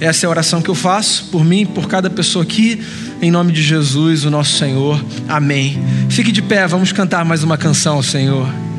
Essa 0.01 0.25
é 0.25 0.27
a 0.27 0.31
oração 0.31 0.63
que 0.63 0.71
eu 0.71 0.75
faço 0.75 1.27
por 1.27 1.45
mim, 1.45 1.67
por 1.67 1.87
cada 1.87 2.09
pessoa 2.09 2.43
aqui, 2.43 2.81
em 3.21 3.31
nome 3.31 3.53
de 3.53 3.63
Jesus, 3.63 4.25
o 4.25 4.31
nosso 4.31 4.57
Senhor. 4.57 5.05
Amém. 5.29 5.79
Fique 6.09 6.33
de 6.33 6.41
pé, 6.41 6.67
vamos 6.67 6.91
cantar 6.91 7.25
mais 7.25 7.45
uma 7.45 7.59
canção 7.59 8.03
Senhor. 8.03 8.70